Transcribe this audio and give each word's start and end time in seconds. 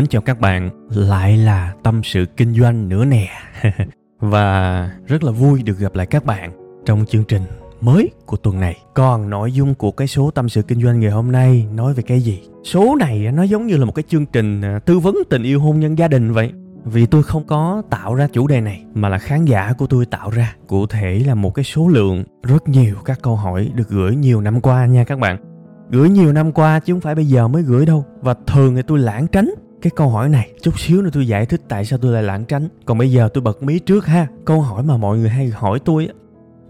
Mến 0.00 0.06
chào 0.06 0.22
các 0.22 0.40
bạn, 0.40 0.70
lại 0.94 1.36
là 1.36 1.74
tâm 1.82 2.00
sự 2.04 2.26
kinh 2.36 2.54
doanh 2.54 2.88
nữa 2.88 3.04
nè. 3.04 3.28
Và 4.20 4.90
rất 5.06 5.24
là 5.24 5.32
vui 5.32 5.62
được 5.62 5.78
gặp 5.78 5.94
lại 5.94 6.06
các 6.06 6.24
bạn 6.24 6.52
trong 6.86 7.04
chương 7.08 7.24
trình 7.24 7.42
mới 7.80 8.10
của 8.26 8.36
tuần 8.36 8.60
này. 8.60 8.76
Còn 8.94 9.30
nội 9.30 9.52
dung 9.52 9.74
của 9.74 9.90
cái 9.90 10.08
số 10.08 10.30
tâm 10.30 10.48
sự 10.48 10.62
kinh 10.62 10.82
doanh 10.82 11.00
ngày 11.00 11.10
hôm 11.10 11.32
nay 11.32 11.66
nói 11.74 11.94
về 11.94 12.02
cái 12.02 12.20
gì? 12.20 12.42
Số 12.64 12.96
này 12.96 13.32
nó 13.32 13.42
giống 13.42 13.66
như 13.66 13.76
là 13.76 13.84
một 13.84 13.94
cái 13.94 14.02
chương 14.08 14.26
trình 14.26 14.60
à, 14.62 14.78
tư 14.78 14.98
vấn 14.98 15.16
tình 15.30 15.42
yêu 15.42 15.60
hôn 15.60 15.80
nhân 15.80 15.98
gia 15.98 16.08
đình 16.08 16.32
vậy. 16.32 16.52
Vì 16.84 17.06
tôi 17.06 17.22
không 17.22 17.44
có 17.46 17.82
tạo 17.90 18.14
ra 18.14 18.28
chủ 18.32 18.46
đề 18.46 18.60
này 18.60 18.84
mà 18.94 19.08
là 19.08 19.18
khán 19.18 19.44
giả 19.44 19.72
của 19.78 19.86
tôi 19.86 20.06
tạo 20.06 20.30
ra. 20.30 20.54
Cụ 20.66 20.86
thể 20.86 21.22
là 21.26 21.34
một 21.34 21.54
cái 21.54 21.64
số 21.64 21.88
lượng 21.88 22.24
rất 22.42 22.68
nhiều 22.68 22.94
các 23.04 23.18
câu 23.22 23.36
hỏi 23.36 23.70
được 23.74 23.88
gửi 23.88 24.16
nhiều 24.16 24.40
năm 24.40 24.60
qua 24.60 24.86
nha 24.86 25.04
các 25.04 25.18
bạn. 25.18 25.36
Gửi 25.90 26.08
nhiều 26.08 26.32
năm 26.32 26.52
qua 26.52 26.80
chứ 26.80 26.92
không 26.92 27.00
phải 27.00 27.14
bây 27.14 27.26
giờ 27.26 27.48
mới 27.48 27.62
gửi 27.62 27.86
đâu. 27.86 28.04
Và 28.20 28.34
thường 28.46 28.76
thì 28.76 28.82
tôi 28.82 28.98
lãng 28.98 29.26
tránh 29.26 29.50
cái 29.82 29.90
câu 29.96 30.08
hỏi 30.08 30.28
này, 30.28 30.50
chút 30.62 30.80
xíu 30.80 31.02
nữa 31.02 31.10
tôi 31.12 31.26
giải 31.26 31.46
thích 31.46 31.60
tại 31.68 31.84
sao 31.84 31.98
tôi 32.02 32.12
lại 32.12 32.22
lãng 32.22 32.44
tránh. 32.44 32.68
Còn 32.84 32.98
bây 32.98 33.12
giờ 33.12 33.28
tôi 33.34 33.42
bật 33.42 33.62
mí 33.62 33.78
trước 33.78 34.06
ha. 34.06 34.26
Câu 34.44 34.60
hỏi 34.60 34.82
mà 34.82 34.96
mọi 34.96 35.18
người 35.18 35.28
hay 35.28 35.48
hỏi 35.48 35.78
tôi 35.84 36.08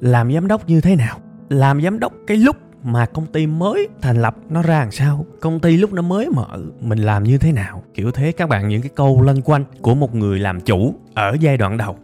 làm 0.01 0.33
giám 0.33 0.49
đốc 0.49 0.69
như 0.69 0.81
thế 0.81 0.97
nào? 0.97 1.19
Làm 1.49 1.83
giám 1.83 2.01
đốc 2.01 2.13
cái 2.27 2.37
lúc 2.37 2.57
mà 2.83 3.07
công 3.07 3.27
ty 3.27 3.47
mới 3.47 3.89
thành 4.01 4.23
lập 4.23 4.37
nó 4.49 4.63
ra 4.63 4.79
làm 4.79 4.91
sao? 4.91 5.27
Công 5.41 5.61
ty 5.61 5.77
lúc 5.77 5.93
nó 5.93 6.03
mới 6.03 6.29
mở, 6.29 6.59
mình 6.81 6.99
làm 6.99 7.25
như 7.25 7.39
thế 7.39 7.53
nào? 7.53 7.83
Kiểu 7.95 8.11
thế, 8.11 8.33
các 8.33 8.49
bạn, 8.49 8.69
những 8.69 8.83
cái 8.83 8.91
câu 8.95 9.23
lân 9.23 9.43
quanh 9.43 9.65
của 9.83 9.95
một 9.95 10.15
người 10.15 10.39
làm 10.39 10.61
chủ 10.61 10.95
ở 11.15 11.37
giai 11.41 11.57
đoạn 11.57 11.77
đầu. 11.77 11.97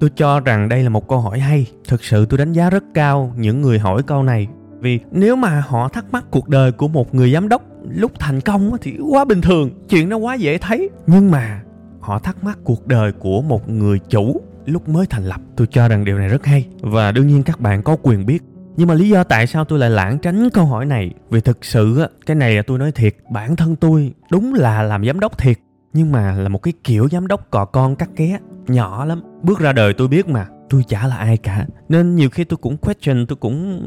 Tôi 0.00 0.10
cho 0.16 0.40
rằng 0.40 0.68
đây 0.68 0.82
là 0.82 0.88
một 0.88 1.08
câu 1.08 1.20
hỏi 1.20 1.38
hay. 1.38 1.66
Thực 1.88 2.04
sự 2.04 2.26
tôi 2.26 2.38
đánh 2.38 2.52
giá 2.52 2.70
rất 2.70 2.84
cao 2.94 3.34
những 3.36 3.62
người 3.62 3.78
hỏi 3.78 4.02
câu 4.02 4.22
này. 4.22 4.46
Vì 4.80 5.00
nếu 5.10 5.36
mà 5.36 5.64
họ 5.68 5.88
thắc 5.88 6.12
mắc 6.12 6.24
cuộc 6.30 6.48
đời 6.48 6.72
của 6.72 6.88
một 6.88 7.14
người 7.14 7.32
giám 7.32 7.48
đốc 7.48 7.62
lúc 7.88 8.12
thành 8.18 8.40
công 8.40 8.72
thì 8.80 8.98
quá 9.10 9.24
bình 9.24 9.40
thường, 9.40 9.70
chuyện 9.88 10.08
nó 10.08 10.16
quá 10.16 10.34
dễ 10.34 10.58
thấy. 10.58 10.90
Nhưng 11.06 11.30
mà 11.30 11.62
họ 12.00 12.18
thắc 12.18 12.44
mắc 12.44 12.58
cuộc 12.64 12.86
đời 12.86 13.12
của 13.12 13.42
một 13.42 13.68
người 13.68 13.98
chủ 14.08 14.40
lúc 14.66 14.88
mới 14.88 15.06
thành 15.06 15.24
lập. 15.24 15.40
Tôi 15.56 15.66
cho 15.66 15.88
rằng 15.88 16.04
điều 16.04 16.18
này 16.18 16.28
rất 16.28 16.46
hay 16.46 16.66
và 16.80 17.12
đương 17.12 17.26
nhiên 17.26 17.42
các 17.42 17.60
bạn 17.60 17.82
có 17.82 17.96
quyền 18.02 18.26
biết. 18.26 18.42
Nhưng 18.76 18.88
mà 18.88 18.94
lý 18.94 19.08
do 19.08 19.24
tại 19.24 19.46
sao 19.46 19.64
tôi 19.64 19.78
lại 19.78 19.90
lãng 19.90 20.18
tránh 20.18 20.50
câu 20.50 20.64
hỏi 20.66 20.86
này? 20.86 21.10
Vì 21.30 21.40
thực 21.40 21.64
sự 21.64 22.06
cái 22.26 22.34
này 22.34 22.56
là 22.56 22.62
tôi 22.66 22.78
nói 22.78 22.92
thiệt, 22.92 23.16
bản 23.32 23.56
thân 23.56 23.76
tôi 23.76 24.12
đúng 24.30 24.54
là 24.54 24.82
làm 24.82 25.06
giám 25.06 25.20
đốc 25.20 25.38
thiệt. 25.38 25.56
Nhưng 25.92 26.12
mà 26.12 26.32
là 26.32 26.48
một 26.48 26.62
cái 26.62 26.72
kiểu 26.84 27.08
giám 27.08 27.26
đốc 27.26 27.50
cò 27.50 27.64
con 27.64 27.96
cắt 27.96 28.08
ké, 28.16 28.38
nhỏ 28.66 29.04
lắm. 29.04 29.22
Bước 29.42 29.58
ra 29.58 29.72
đời 29.72 29.94
tôi 29.94 30.08
biết 30.08 30.28
mà, 30.28 30.46
tôi 30.70 30.82
chả 30.88 31.06
là 31.06 31.16
ai 31.16 31.36
cả. 31.36 31.66
Nên 31.88 32.16
nhiều 32.16 32.30
khi 32.30 32.44
tôi 32.44 32.56
cũng 32.56 32.76
question, 32.76 33.26
tôi 33.26 33.36
cũng 33.36 33.82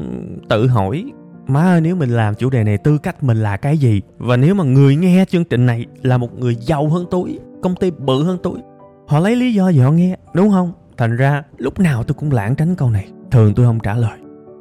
tự 0.48 0.66
hỏi 0.66 1.04
má 1.52 1.62
ơi, 1.62 1.80
nếu 1.80 1.96
mình 1.96 2.10
làm 2.10 2.34
chủ 2.34 2.50
đề 2.50 2.64
này, 2.64 2.78
tư 2.78 2.98
cách 2.98 3.22
mình 3.22 3.42
là 3.42 3.56
cái 3.56 3.78
gì? 3.78 4.02
Và 4.18 4.36
nếu 4.36 4.54
mà 4.54 4.64
người 4.64 4.96
nghe 4.96 5.24
chương 5.28 5.44
trình 5.44 5.66
này 5.66 5.86
là 6.02 6.18
một 6.18 6.38
người 6.38 6.54
giàu 6.54 6.88
hơn 6.88 7.06
tôi, 7.10 7.38
công 7.62 7.74
ty 7.74 7.90
bự 7.90 8.24
hơn 8.24 8.38
tôi, 8.42 8.58
họ 9.06 9.18
lấy 9.18 9.36
lý 9.36 9.54
do 9.54 9.68
gì 9.68 9.78
họ 9.78 9.90
nghe, 9.90 10.16
đúng 10.34 10.50
không? 10.50 10.72
Thành 10.96 11.16
ra, 11.16 11.42
lúc 11.58 11.80
nào 11.80 12.04
tôi 12.04 12.14
cũng 12.14 12.32
lãng 12.32 12.54
tránh 12.54 12.74
câu 12.74 12.90
này. 12.90 13.08
Thường 13.30 13.54
tôi 13.54 13.66
không 13.66 13.80
trả 13.80 13.94
lời. 13.94 14.18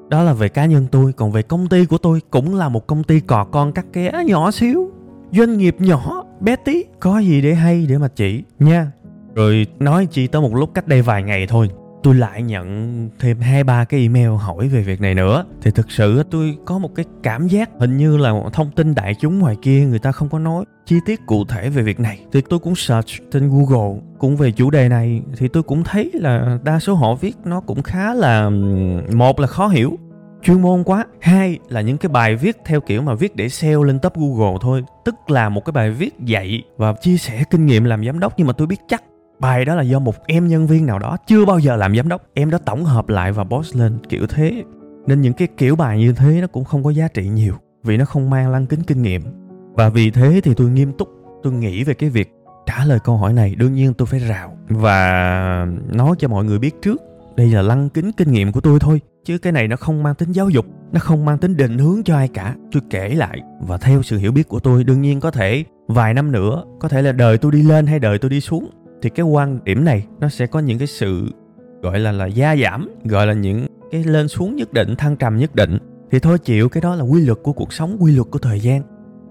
Đó 0.09 0.23
là 0.23 0.33
về 0.33 0.49
cá 0.49 0.65
nhân 0.65 0.87
tôi, 0.91 1.13
còn 1.13 1.31
về 1.31 1.41
công 1.41 1.67
ty 1.67 1.85
của 1.85 1.97
tôi 1.97 2.21
cũng 2.29 2.55
là 2.55 2.69
một 2.69 2.87
công 2.87 3.03
ty 3.03 3.19
cò 3.19 3.43
con 3.43 3.71
cắt 3.71 3.85
ké 3.93 4.11
nhỏ 4.25 4.51
xíu. 4.51 4.91
Doanh 5.31 5.57
nghiệp 5.57 5.75
nhỏ, 5.79 6.23
bé 6.39 6.55
tí, 6.55 6.85
có 6.99 7.19
gì 7.19 7.41
để 7.41 7.53
hay 7.53 7.85
để 7.89 7.97
mà 7.97 8.07
chỉ, 8.07 8.43
nha. 8.59 8.91
Rồi 9.35 9.67
nói 9.79 10.05
chi 10.05 10.27
tới 10.27 10.41
một 10.41 10.55
lúc 10.55 10.73
cách 10.73 10.87
đây 10.87 11.01
vài 11.01 11.23
ngày 11.23 11.47
thôi 11.47 11.69
tôi 12.03 12.15
lại 12.15 12.41
nhận 12.43 13.09
thêm 13.19 13.39
hai, 13.39 13.63
ba 13.63 13.85
cái 13.85 14.01
email 14.01 14.29
hỏi 14.29 14.67
về 14.67 14.81
việc 14.81 15.01
này 15.01 15.15
nữa. 15.15 15.45
Thì 15.61 15.71
thực 15.71 15.91
sự 15.91 16.23
tôi 16.31 16.57
có 16.65 16.77
một 16.77 16.95
cái 16.95 17.05
cảm 17.23 17.47
giác 17.47 17.69
hình 17.79 17.97
như 17.97 18.17
là 18.17 18.33
thông 18.53 18.71
tin 18.71 18.95
đại 18.95 19.15
chúng 19.19 19.39
ngoài 19.39 19.55
kia 19.61 19.85
người 19.85 19.99
ta 19.99 20.11
không 20.11 20.29
có 20.29 20.39
nói 20.39 20.65
chi 20.85 20.95
tiết 21.05 21.25
cụ 21.25 21.45
thể 21.45 21.69
về 21.69 21.81
việc 21.81 21.99
này. 21.99 22.19
Thì 22.31 22.41
tôi 22.49 22.59
cũng 22.59 22.75
search 22.75 23.09
trên 23.31 23.49
google 23.49 23.99
cũng 24.17 24.37
về 24.37 24.51
chủ 24.51 24.69
đề 24.69 24.89
này, 24.89 25.21
thì 25.37 25.47
tôi 25.47 25.63
cũng 25.63 25.83
thấy 25.83 26.11
là 26.13 26.57
đa 26.63 26.79
số 26.79 26.93
họ 26.93 27.15
viết 27.15 27.35
nó 27.45 27.59
cũng 27.59 27.83
khá 27.83 28.13
là 28.13 28.49
một 29.13 29.39
là 29.39 29.47
khó 29.47 29.67
hiểu, 29.67 29.97
chuyên 30.43 30.61
môn 30.61 30.83
quá. 30.83 31.05
Hai 31.21 31.59
là 31.69 31.81
những 31.81 31.97
cái 31.97 32.09
bài 32.09 32.35
viết 32.35 32.57
theo 32.65 32.81
kiểu 32.81 33.01
mà 33.01 33.13
viết 33.13 33.35
để 33.35 33.49
sale 33.49 33.83
lên 33.85 33.99
top 33.99 34.13
google 34.15 34.57
thôi, 34.61 34.83
tức 35.05 35.15
là 35.27 35.49
một 35.49 35.65
cái 35.65 35.71
bài 35.71 35.91
viết 35.91 36.19
dạy 36.19 36.63
và 36.77 36.93
chia 36.93 37.17
sẻ 37.17 37.43
kinh 37.49 37.65
nghiệm 37.65 37.83
làm 37.83 38.05
giám 38.05 38.19
đốc. 38.19 38.33
Nhưng 38.37 38.47
mà 38.47 38.53
tôi 38.53 38.67
biết 38.67 38.79
chắc 38.87 39.03
bài 39.39 39.65
đó 39.65 39.75
là 39.75 39.81
do 39.81 39.99
một 39.99 40.15
em 40.27 40.47
nhân 40.47 40.67
viên 40.67 40.85
nào 40.85 40.99
đó 40.99 41.17
chưa 41.27 41.45
bao 41.45 41.59
giờ 41.59 41.75
làm 41.75 41.95
giám 41.95 42.09
đốc. 42.09 42.21
Em 42.33 42.49
đã 42.49 42.57
tổng 42.57 42.85
hợp 42.85 43.09
lại 43.09 43.31
và 43.31 43.43
post 43.43 43.75
lên 43.75 43.97
kiểu 44.09 44.27
thế. 44.27 44.63
Nên 45.07 45.21
những 45.21 45.33
cái 45.33 45.47
kiểu 45.57 45.75
bài 45.75 45.99
như 45.99 46.13
thế 46.13 46.41
nó 46.41 46.47
cũng 46.47 46.63
không 46.63 46.83
có 46.83 46.89
giá 46.89 47.07
trị 47.07 47.27
nhiều, 47.27 47.53
vì 47.83 47.97
nó 47.97 48.05
không 48.05 48.29
mang 48.29 48.51
lăng 48.51 48.65
kính 48.65 48.83
kinh 48.83 49.01
nghiệm. 49.01 49.21
Và 49.73 49.89
vì 49.89 50.11
thế 50.11 50.41
thì 50.43 50.53
tôi 50.53 50.69
nghiêm 50.69 50.93
túc, 50.93 51.09
tôi 51.43 51.53
nghĩ 51.53 51.83
về 51.83 51.93
cái 51.93 52.09
việc 52.09 52.33
trả 52.65 52.85
lời 52.85 52.99
câu 53.03 53.17
hỏi 53.17 53.33
này. 53.33 53.55
Đương 53.55 53.73
nhiên 53.73 53.93
tôi 53.93 54.05
phải 54.05 54.19
rào 54.19 54.57
và 54.69 55.67
nói 55.91 56.15
cho 56.19 56.27
mọi 56.27 56.45
người 56.45 56.59
biết 56.59 56.81
trước. 56.81 57.01
Đây 57.35 57.47
là 57.47 57.61
lăng 57.61 57.89
kính 57.89 58.11
kinh 58.11 58.31
nghiệm 58.31 58.51
của 58.51 58.61
tôi 58.61 58.79
thôi, 58.79 59.01
chứ 59.25 59.37
cái 59.37 59.53
này 59.53 59.67
nó 59.67 59.75
không 59.75 60.03
mang 60.03 60.15
tính 60.15 60.31
giáo 60.31 60.49
dục, 60.49 60.65
nó 60.91 60.99
không 60.99 61.25
mang 61.25 61.37
tính 61.37 61.57
định 61.57 61.77
hướng 61.77 62.03
cho 62.03 62.15
ai 62.15 62.27
cả. 62.27 62.55
Tôi 62.71 62.81
kể 62.89 63.09
lại 63.09 63.39
và 63.61 63.77
theo 63.77 64.01
sự 64.01 64.17
hiểu 64.17 64.31
biết 64.31 64.47
của 64.47 64.59
tôi, 64.59 64.83
đương 64.83 65.01
nhiên 65.01 65.19
có 65.19 65.31
thể 65.31 65.63
vài 65.87 66.13
năm 66.13 66.31
nữa, 66.31 66.63
có 66.79 66.87
thể 66.87 67.01
là 67.01 67.11
đời 67.11 67.37
tôi 67.37 67.51
đi 67.51 67.61
lên 67.61 67.87
hay 67.87 67.99
đời 67.99 68.17
tôi 68.17 68.29
đi 68.29 68.41
xuống 68.41 68.69
thì 69.01 69.09
cái 69.09 69.25
quan 69.25 69.59
điểm 69.63 69.85
này 69.85 70.05
nó 70.19 70.29
sẽ 70.29 70.47
có 70.47 70.59
những 70.59 70.77
cái 70.77 70.87
sự, 70.87 71.31
gọi 71.81 71.99
là 71.99 72.11
là 72.11 72.25
gia 72.25 72.55
giảm, 72.55 72.89
gọi 73.03 73.27
là 73.27 73.33
những 73.33 73.67
cái 73.91 74.03
lên 74.03 74.27
xuống 74.27 74.55
nhất 74.55 74.73
định, 74.73 74.95
thăng 74.95 75.15
trầm 75.15 75.37
nhất 75.37 75.55
định. 75.55 75.77
Thì 76.11 76.19
thôi 76.19 76.39
chịu, 76.39 76.69
cái 76.69 76.81
đó 76.81 76.95
là 76.95 77.03
quy 77.03 77.25
luật 77.25 77.37
của 77.43 77.53
cuộc 77.53 77.73
sống, 77.73 77.97
quy 77.99 78.15
luật 78.15 78.27
của 78.31 78.39
thời 78.39 78.59
gian. 78.59 78.81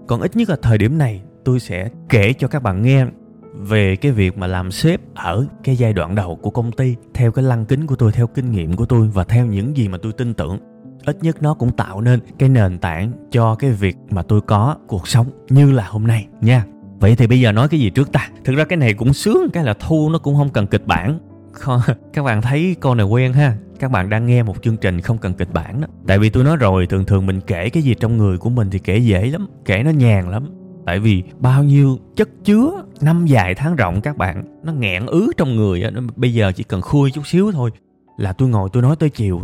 Còn 0.07 0.21
ít 0.21 0.35
nhất 0.35 0.49
là 0.49 0.55
thời 0.61 0.77
điểm 0.77 0.97
này, 0.97 1.21
tôi 1.45 1.59
sẽ 1.59 1.89
kể 2.09 2.33
cho 2.33 2.47
các 2.47 2.63
bạn 2.63 2.81
nghe 2.81 3.05
về 3.53 3.95
cái 3.95 4.11
việc 4.11 4.37
mà 4.37 4.47
làm 4.47 4.71
sếp 4.71 5.01
ở 5.15 5.45
cái 5.63 5.75
giai 5.75 5.93
đoạn 5.93 6.15
đầu 6.15 6.35
của 6.35 6.49
công 6.49 6.71
ty, 6.71 6.95
theo 7.13 7.31
cái 7.31 7.45
lăng 7.45 7.65
kính 7.65 7.87
của 7.87 7.95
tôi, 7.95 8.11
theo 8.11 8.27
kinh 8.27 8.51
nghiệm 8.51 8.75
của 8.75 8.85
tôi 8.85 9.07
và 9.07 9.23
theo 9.23 9.45
những 9.45 9.77
gì 9.77 9.87
mà 9.87 9.97
tôi 10.01 10.13
tin 10.13 10.33
tưởng. 10.33 10.59
Ít 11.05 11.17
nhất 11.21 11.41
nó 11.41 11.53
cũng 11.53 11.71
tạo 11.71 12.01
nên 12.01 12.19
cái 12.39 12.49
nền 12.49 12.77
tảng 12.77 13.11
cho 13.31 13.55
cái 13.55 13.71
việc 13.71 13.97
mà 14.09 14.23
tôi 14.23 14.41
có 14.41 14.77
cuộc 14.87 15.07
sống 15.07 15.27
như 15.49 15.71
là 15.71 15.87
hôm 15.89 16.07
nay 16.07 16.27
nha 16.41 16.65
vậy 16.99 17.15
thì 17.15 17.27
bây 17.27 17.39
giờ 17.39 17.51
nói 17.51 17.67
cái 17.67 17.79
gì 17.79 17.89
trước 17.89 18.11
ta? 18.11 18.29
Thực 18.43 18.55
ra 18.55 18.63
cái 18.63 18.77
này 18.77 18.93
cũng 18.93 19.13
sướng, 19.13 19.49
cái 19.53 19.63
là 19.63 19.73
thu 19.73 20.09
nó 20.09 20.19
cũng 20.19 20.35
không 20.35 20.49
cần 20.49 20.67
kịch 20.67 20.87
bản. 20.87 21.19
Các 22.13 22.23
bạn 22.23 22.41
thấy 22.41 22.75
con 22.79 22.97
này 22.97 23.05
quen 23.05 23.33
ha? 23.33 23.55
Các 23.79 23.91
bạn 23.91 24.09
đang 24.09 24.25
nghe 24.25 24.43
một 24.43 24.63
chương 24.63 24.77
trình 24.77 25.01
không 25.01 25.17
cần 25.17 25.33
kịch 25.33 25.53
bản 25.53 25.81
đó. 25.81 25.87
Tại 26.07 26.19
vì 26.19 26.29
tôi 26.29 26.43
nói 26.43 26.57
rồi, 26.57 26.87
thường 26.87 27.05
thường 27.05 27.25
mình 27.25 27.41
kể 27.47 27.69
cái 27.69 27.83
gì 27.83 27.95
trong 27.99 28.17
người 28.17 28.37
của 28.37 28.49
mình 28.49 28.69
thì 28.69 28.79
kể 28.79 28.97
dễ 28.97 29.25
lắm, 29.25 29.47
kể 29.65 29.83
nó 29.83 29.91
nhàn 29.91 30.31
lắm. 30.31 30.49
Tại 30.85 30.99
vì 30.99 31.23
bao 31.39 31.63
nhiêu 31.63 31.97
chất 32.15 32.29
chứa, 32.43 32.83
năm 33.01 33.25
dài 33.25 33.55
tháng 33.55 33.75
rộng 33.75 34.01
các 34.01 34.17
bạn, 34.17 34.59
nó 34.63 34.73
nghẹn 34.73 35.05
ứ 35.05 35.31
trong 35.37 35.55
người 35.55 35.81
đó. 35.81 36.01
bây 36.15 36.33
giờ 36.33 36.51
chỉ 36.55 36.63
cần 36.63 36.81
khui 36.81 37.11
chút 37.11 37.27
xíu 37.27 37.51
thôi 37.51 37.71
là 38.17 38.33
tôi 38.33 38.49
ngồi 38.49 38.69
tôi 38.73 38.83
nói 38.83 38.95
tới 38.95 39.09
chiều. 39.09 39.41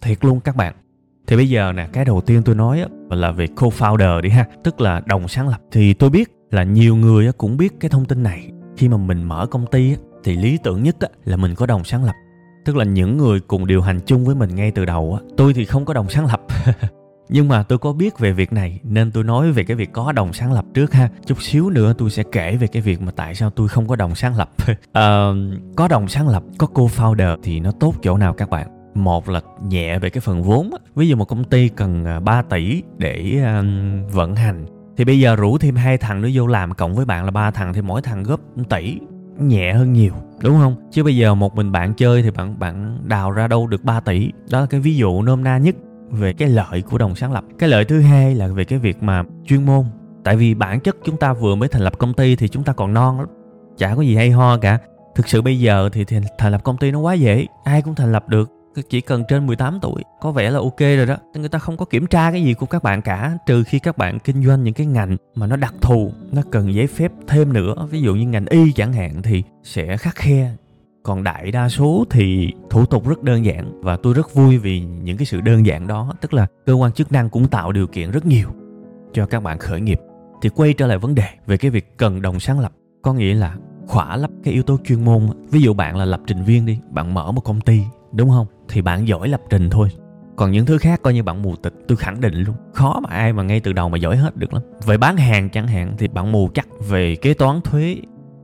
Thiệt 0.00 0.24
luôn 0.24 0.40
các 0.40 0.56
bạn. 0.56 0.74
Thì 1.26 1.36
bây 1.36 1.48
giờ 1.48 1.72
nè, 1.72 1.88
cái 1.92 2.04
đầu 2.04 2.20
tiên 2.20 2.42
tôi 2.44 2.54
nói 2.54 2.84
là 3.10 3.32
về 3.32 3.46
co-founder 3.56 4.20
đi 4.20 4.28
ha, 4.28 4.44
tức 4.64 4.80
là 4.80 5.02
đồng 5.06 5.28
sáng 5.28 5.48
lập. 5.48 5.60
Thì 5.72 5.94
tôi 5.94 6.10
biết 6.10 6.35
là 6.50 6.62
nhiều 6.62 6.96
người 6.96 7.32
cũng 7.32 7.56
biết 7.56 7.72
cái 7.80 7.88
thông 7.88 8.04
tin 8.04 8.22
này. 8.22 8.50
Khi 8.76 8.88
mà 8.88 8.96
mình 8.96 9.22
mở 9.22 9.46
công 9.46 9.66
ty 9.66 9.96
thì 10.24 10.36
lý 10.36 10.58
tưởng 10.64 10.82
nhất 10.82 10.96
là 11.24 11.36
mình 11.36 11.54
có 11.54 11.66
đồng 11.66 11.84
sáng 11.84 12.04
lập. 12.04 12.14
Tức 12.64 12.76
là 12.76 12.84
những 12.84 13.16
người 13.16 13.40
cùng 13.40 13.66
điều 13.66 13.82
hành 13.82 14.00
chung 14.06 14.24
với 14.24 14.34
mình 14.34 14.54
ngay 14.54 14.70
từ 14.70 14.84
đầu 14.84 15.18
tôi 15.36 15.54
thì 15.54 15.64
không 15.64 15.84
có 15.84 15.94
đồng 15.94 16.08
sáng 16.08 16.26
lập. 16.26 16.40
Nhưng 17.28 17.48
mà 17.48 17.62
tôi 17.62 17.78
có 17.78 17.92
biết 17.92 18.18
về 18.18 18.32
việc 18.32 18.52
này 18.52 18.80
nên 18.82 19.10
tôi 19.10 19.24
nói 19.24 19.52
về 19.52 19.64
cái 19.64 19.76
việc 19.76 19.92
có 19.92 20.12
đồng 20.12 20.32
sáng 20.32 20.52
lập 20.52 20.64
trước 20.74 20.92
ha. 20.92 21.08
Chút 21.26 21.42
xíu 21.42 21.70
nữa 21.70 21.94
tôi 21.98 22.10
sẽ 22.10 22.22
kể 22.32 22.56
về 22.56 22.66
cái 22.66 22.82
việc 22.82 23.00
mà 23.00 23.12
tại 23.16 23.34
sao 23.34 23.50
tôi 23.50 23.68
không 23.68 23.88
có 23.88 23.96
đồng 23.96 24.14
sáng 24.14 24.36
lập. 24.36 24.50
À, 24.92 25.28
có 25.76 25.88
đồng 25.88 26.08
sáng 26.08 26.28
lập 26.28 26.42
có 26.58 26.66
co-founder 26.74 27.36
thì 27.42 27.60
nó 27.60 27.70
tốt 27.80 27.94
chỗ 28.02 28.16
nào 28.16 28.34
các 28.34 28.50
bạn? 28.50 28.68
Một 28.94 29.28
là 29.28 29.40
nhẹ 29.62 29.98
về 29.98 30.10
cái 30.10 30.20
phần 30.20 30.42
vốn 30.42 30.70
ví 30.94 31.08
dụ 31.08 31.16
một 31.16 31.24
công 31.24 31.44
ty 31.44 31.68
cần 31.68 32.04
à, 32.04 32.20
3 32.20 32.42
tỷ 32.42 32.82
để 32.98 33.42
vận 34.12 34.36
hành 34.36 34.75
thì 34.96 35.04
bây 35.04 35.20
giờ 35.20 35.36
rủ 35.36 35.58
thêm 35.58 35.76
hai 35.76 35.98
thằng 35.98 36.22
nữa 36.22 36.28
vô 36.34 36.46
làm 36.46 36.74
cộng 36.74 36.94
với 36.94 37.04
bạn 37.04 37.24
là 37.24 37.30
ba 37.30 37.50
thằng 37.50 37.72
thì 37.72 37.82
mỗi 37.82 38.02
thằng 38.02 38.22
góp 38.22 38.40
tỷ 38.68 38.98
nhẹ 39.38 39.72
hơn 39.72 39.92
nhiều 39.92 40.12
đúng 40.42 40.58
không? 40.58 40.76
Chứ 40.90 41.04
bây 41.04 41.16
giờ 41.16 41.34
một 41.34 41.54
mình 41.54 41.72
bạn 41.72 41.94
chơi 41.94 42.22
thì 42.22 42.30
bạn 42.30 42.58
bạn 42.58 42.98
đào 43.04 43.30
ra 43.30 43.48
đâu 43.48 43.66
được 43.66 43.84
3 43.84 44.00
tỷ? 44.00 44.30
Đó 44.50 44.60
là 44.60 44.66
cái 44.66 44.80
ví 44.80 44.96
dụ 44.96 45.22
nôm 45.22 45.44
na 45.44 45.58
nhất 45.58 45.76
về 46.10 46.32
cái 46.32 46.48
lợi 46.48 46.82
của 46.82 46.98
đồng 46.98 47.14
sáng 47.14 47.32
lập. 47.32 47.44
Cái 47.58 47.68
lợi 47.68 47.84
thứ 47.84 48.00
hai 48.00 48.34
là 48.34 48.46
về 48.46 48.64
cái 48.64 48.78
việc 48.78 49.02
mà 49.02 49.24
chuyên 49.46 49.66
môn. 49.66 49.84
Tại 50.24 50.36
vì 50.36 50.54
bản 50.54 50.80
chất 50.80 50.96
chúng 51.04 51.16
ta 51.16 51.32
vừa 51.32 51.54
mới 51.54 51.68
thành 51.68 51.82
lập 51.82 51.98
công 51.98 52.14
ty 52.14 52.36
thì 52.36 52.48
chúng 52.48 52.64
ta 52.64 52.72
còn 52.72 52.94
non 52.94 53.18
lắm 53.18 53.28
chả 53.76 53.94
có 53.94 54.02
gì 54.02 54.16
hay 54.16 54.30
ho 54.30 54.58
cả. 54.58 54.78
Thực 55.14 55.28
sự 55.28 55.42
bây 55.42 55.60
giờ 55.60 55.88
thì, 55.92 56.04
thì 56.04 56.16
thành 56.38 56.52
lập 56.52 56.64
công 56.64 56.76
ty 56.76 56.90
nó 56.90 56.98
quá 56.98 57.14
dễ 57.14 57.46
ai 57.64 57.82
cũng 57.82 57.94
thành 57.94 58.12
lập 58.12 58.28
được 58.28 58.50
chỉ 58.88 59.00
cần 59.00 59.22
trên 59.28 59.46
18 59.46 59.78
tuổi, 59.82 60.02
có 60.20 60.32
vẻ 60.32 60.50
là 60.50 60.58
ok 60.58 60.78
rồi 60.78 61.06
đó. 61.06 61.16
Người 61.34 61.48
ta 61.48 61.58
không 61.58 61.76
có 61.76 61.84
kiểm 61.84 62.06
tra 62.06 62.30
cái 62.30 62.42
gì 62.42 62.54
của 62.54 62.66
các 62.66 62.82
bạn 62.82 63.02
cả, 63.02 63.38
trừ 63.46 63.64
khi 63.64 63.78
các 63.78 63.98
bạn 63.98 64.18
kinh 64.18 64.44
doanh 64.46 64.64
những 64.64 64.74
cái 64.74 64.86
ngành 64.86 65.16
mà 65.34 65.46
nó 65.46 65.56
đặc 65.56 65.74
thù, 65.80 66.12
nó 66.32 66.42
cần 66.50 66.74
giấy 66.74 66.86
phép 66.86 67.12
thêm 67.26 67.52
nữa. 67.52 67.74
Ví 67.90 68.00
dụ 68.02 68.14
như 68.14 68.26
ngành 68.26 68.46
y 68.46 68.72
chẳng 68.72 68.92
hạn 68.92 69.22
thì 69.22 69.42
sẽ 69.62 69.96
khắc 69.96 70.14
khe. 70.14 70.50
Còn 71.02 71.24
đại 71.24 71.50
đa 71.50 71.68
số 71.68 72.04
thì 72.10 72.52
thủ 72.70 72.86
tục 72.86 73.08
rất 73.08 73.22
đơn 73.22 73.44
giản 73.44 73.80
và 73.82 73.96
tôi 73.96 74.14
rất 74.14 74.34
vui 74.34 74.58
vì 74.58 74.80
những 74.80 75.16
cái 75.16 75.26
sự 75.26 75.40
đơn 75.40 75.66
giản 75.66 75.86
đó, 75.86 76.14
tức 76.20 76.34
là 76.34 76.46
cơ 76.66 76.72
quan 76.72 76.92
chức 76.92 77.12
năng 77.12 77.30
cũng 77.30 77.48
tạo 77.48 77.72
điều 77.72 77.86
kiện 77.86 78.10
rất 78.10 78.26
nhiều 78.26 78.48
cho 79.12 79.26
các 79.26 79.42
bạn 79.42 79.58
khởi 79.58 79.80
nghiệp. 79.80 80.00
Thì 80.42 80.48
quay 80.48 80.72
trở 80.72 80.86
lại 80.86 80.98
vấn 80.98 81.14
đề 81.14 81.28
về 81.46 81.56
cái 81.56 81.70
việc 81.70 81.98
cần 81.98 82.22
đồng 82.22 82.40
sáng 82.40 82.60
lập, 82.60 82.72
có 83.02 83.12
nghĩa 83.12 83.34
là 83.34 83.56
khỏa 83.86 84.16
lấp 84.16 84.30
cái 84.44 84.54
yếu 84.54 84.62
tố 84.62 84.78
chuyên 84.84 85.04
môn. 85.04 85.28
Ví 85.50 85.60
dụ 85.60 85.74
bạn 85.74 85.96
là 85.96 86.04
lập 86.04 86.20
trình 86.26 86.44
viên 86.44 86.66
đi, 86.66 86.78
bạn 86.90 87.14
mở 87.14 87.32
một 87.32 87.40
công 87.40 87.60
ty 87.60 87.82
đúng 88.12 88.30
không? 88.30 88.46
Thì 88.68 88.82
bạn 88.82 89.08
giỏi 89.08 89.28
lập 89.28 89.40
trình 89.50 89.70
thôi. 89.70 89.88
Còn 90.36 90.50
những 90.50 90.66
thứ 90.66 90.78
khác 90.78 91.02
coi 91.02 91.14
như 91.14 91.22
bạn 91.22 91.42
mù 91.42 91.56
tịch 91.56 91.74
tôi 91.88 91.96
khẳng 91.96 92.20
định 92.20 92.34
luôn. 92.34 92.56
Khó 92.74 93.00
mà 93.00 93.10
ai 93.10 93.32
mà 93.32 93.42
ngay 93.42 93.60
từ 93.60 93.72
đầu 93.72 93.88
mà 93.88 93.98
giỏi 93.98 94.16
hết 94.16 94.36
được 94.36 94.54
lắm. 94.54 94.62
Về 94.86 94.96
bán 94.96 95.16
hàng 95.16 95.50
chẳng 95.50 95.66
hạn 95.66 95.94
thì 95.98 96.08
bạn 96.08 96.32
mù 96.32 96.48
chắc 96.54 96.68
về 96.88 97.16
kế 97.16 97.34
toán 97.34 97.60
thuế. 97.60 97.96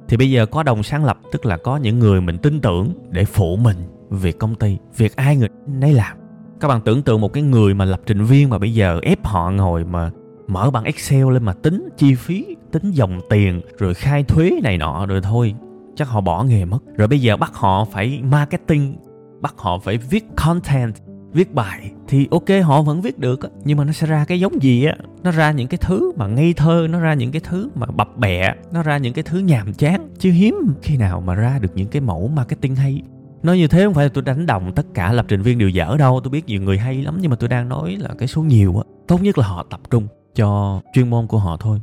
Thì 0.09 0.17
bây 0.17 0.31
giờ 0.31 0.47
có 0.47 0.62
đồng 0.62 0.82
sáng 0.82 1.05
lập, 1.05 1.19
tức 1.32 1.47
là 1.47 1.56
có 1.56 1.76
những 1.76 1.99
người 1.99 2.20
mình 2.20 2.38
tin 2.38 2.61
tưởng 2.61 2.94
để 3.11 3.25
phụ 3.25 3.56
mình 3.56 3.76
việc 4.11 4.38
công 4.38 4.55
ty, 4.55 4.79
việc 4.97 5.17
ai 5.17 5.37
người 5.37 5.49
nấy 5.67 5.93
làm. 5.93 6.17
Các 6.61 6.69
bạn 6.69 6.81
tưởng 6.81 7.03
tượng 7.03 7.20
một 7.20 7.32
cái 7.32 7.43
người 7.43 7.75
mà 7.75 7.85
lập 7.85 8.00
trình 8.06 8.25
viên 8.25 8.49
mà 8.49 8.59
bây 8.59 8.75
giờ 8.75 9.00
ép 9.03 9.26
họ 9.26 9.50
ngồi 9.50 9.85
mà 9.85 10.11
mở 10.47 10.70
bằng 10.70 10.85
excel 10.85 11.32
lên 11.32 11.44
mà 11.44 11.53
tính 11.53 11.88
chi 11.97 12.14
phí, 12.14 12.56
tính 12.73 12.91
dòng 12.91 13.20
tiền, 13.31 13.61
rồi 13.79 13.94
khai 13.94 14.23
thuế 14.23 14.50
này 14.62 14.79
nọ, 14.79 15.06
rồi 15.06 15.20
thôi, 15.20 15.55
chắc 15.97 16.09
họ 16.09 16.20
bỏ 16.20 16.44
nghề 16.44 16.64
mất. 16.64 16.79
Rồi 16.97 17.09
bây 17.09 17.20
giờ 17.20 17.37
bắt 17.37 17.55
họ 17.55 17.85
phải 17.85 18.20
marketing 18.31 18.97
bắt 19.43 19.55
họ 19.59 19.79
phải 19.79 19.99
viết 19.99 20.25
content, 20.37 20.94
viết 21.33 21.55
bài, 21.55 21.93
thì 22.09 22.29
ok, 22.31 22.49
họ 22.65 22.83
vẫn 22.83 23.00
viết 23.00 23.19
được 23.19 23.41
nhưng 23.65 23.79
mà 23.79 23.85
nó 23.85 23.93
sẽ 23.93 24.06
ra 24.06 24.25
cái 24.25 24.41
giống 24.41 24.62
gì 24.62 24.85
á? 24.85 24.97
Nó 25.23 25.31
ra 25.31 25.50
những 25.50 25.69
cái 25.69 25.79
thứ 25.79 26.12
mà 26.17 26.27
ngây 26.27 26.53
thơ, 26.53 26.87
nó 26.91 27.00
ra 27.00 27.15
những 27.15 27.33
cái 27.33 27.41
thứ 27.44 27.71
mà 27.75 27.87
bập 27.87 28.19
bẹ, 28.19 28.55
nó 28.73 28.83
ra 28.83 28.99
những 28.99 29.15
cái 29.15 29.23
thứ 29.23 29.39
nhàm 29.39 29.73
chán. 29.73 30.09
Chứ 30.19 30.31
hiếm 30.31 30.55
khi 30.83 30.97
nào 30.97 31.21
mà 31.21 31.35
ra 31.35 31.59
được 31.59 31.73
những 31.75 31.89
cái 31.89 32.03
mẫu 32.03 32.29
marketing 32.29 32.77
hay. 32.77 33.03
Nói 33.43 33.59
như 33.59 33.69
thế 33.69 33.85
không 33.85 33.94
phải 33.94 34.05
là 34.05 34.11
tôi 34.15 34.23
đánh 34.23 34.47
đồng 34.47 34.73
tất 34.73 34.87
cả 34.94 35.12
lập 35.12 35.27
trình 35.29 35.43
viên 35.43 35.59
đều 35.59 35.69
dở 35.69 35.97
đâu, 35.99 36.21
tôi 36.25 36.31
biết 36.31 36.47
nhiều 36.47 36.62
người 36.62 36.79
hay 36.79 37.03
lắm, 37.03 37.19
nhưng 37.21 37.31
mà 37.31 37.37
tôi 37.37 37.49
đang 37.49 37.69
nói 37.69 37.97
là 38.00 38.11
cái 38.19 38.29
số 38.29 38.43
nhiều 38.43 38.77
á, 38.77 38.85
tốt 39.09 39.23
nhất 39.23 39.38
là 39.38 39.47
họ 39.47 39.67
tập 39.71 39.81
trung 39.91 40.06
cho 40.35 40.81
chuyên 40.95 41.11
môn 41.11 41.27
của 41.27 41.38
họ 41.38 41.56
thôi. 41.56 41.81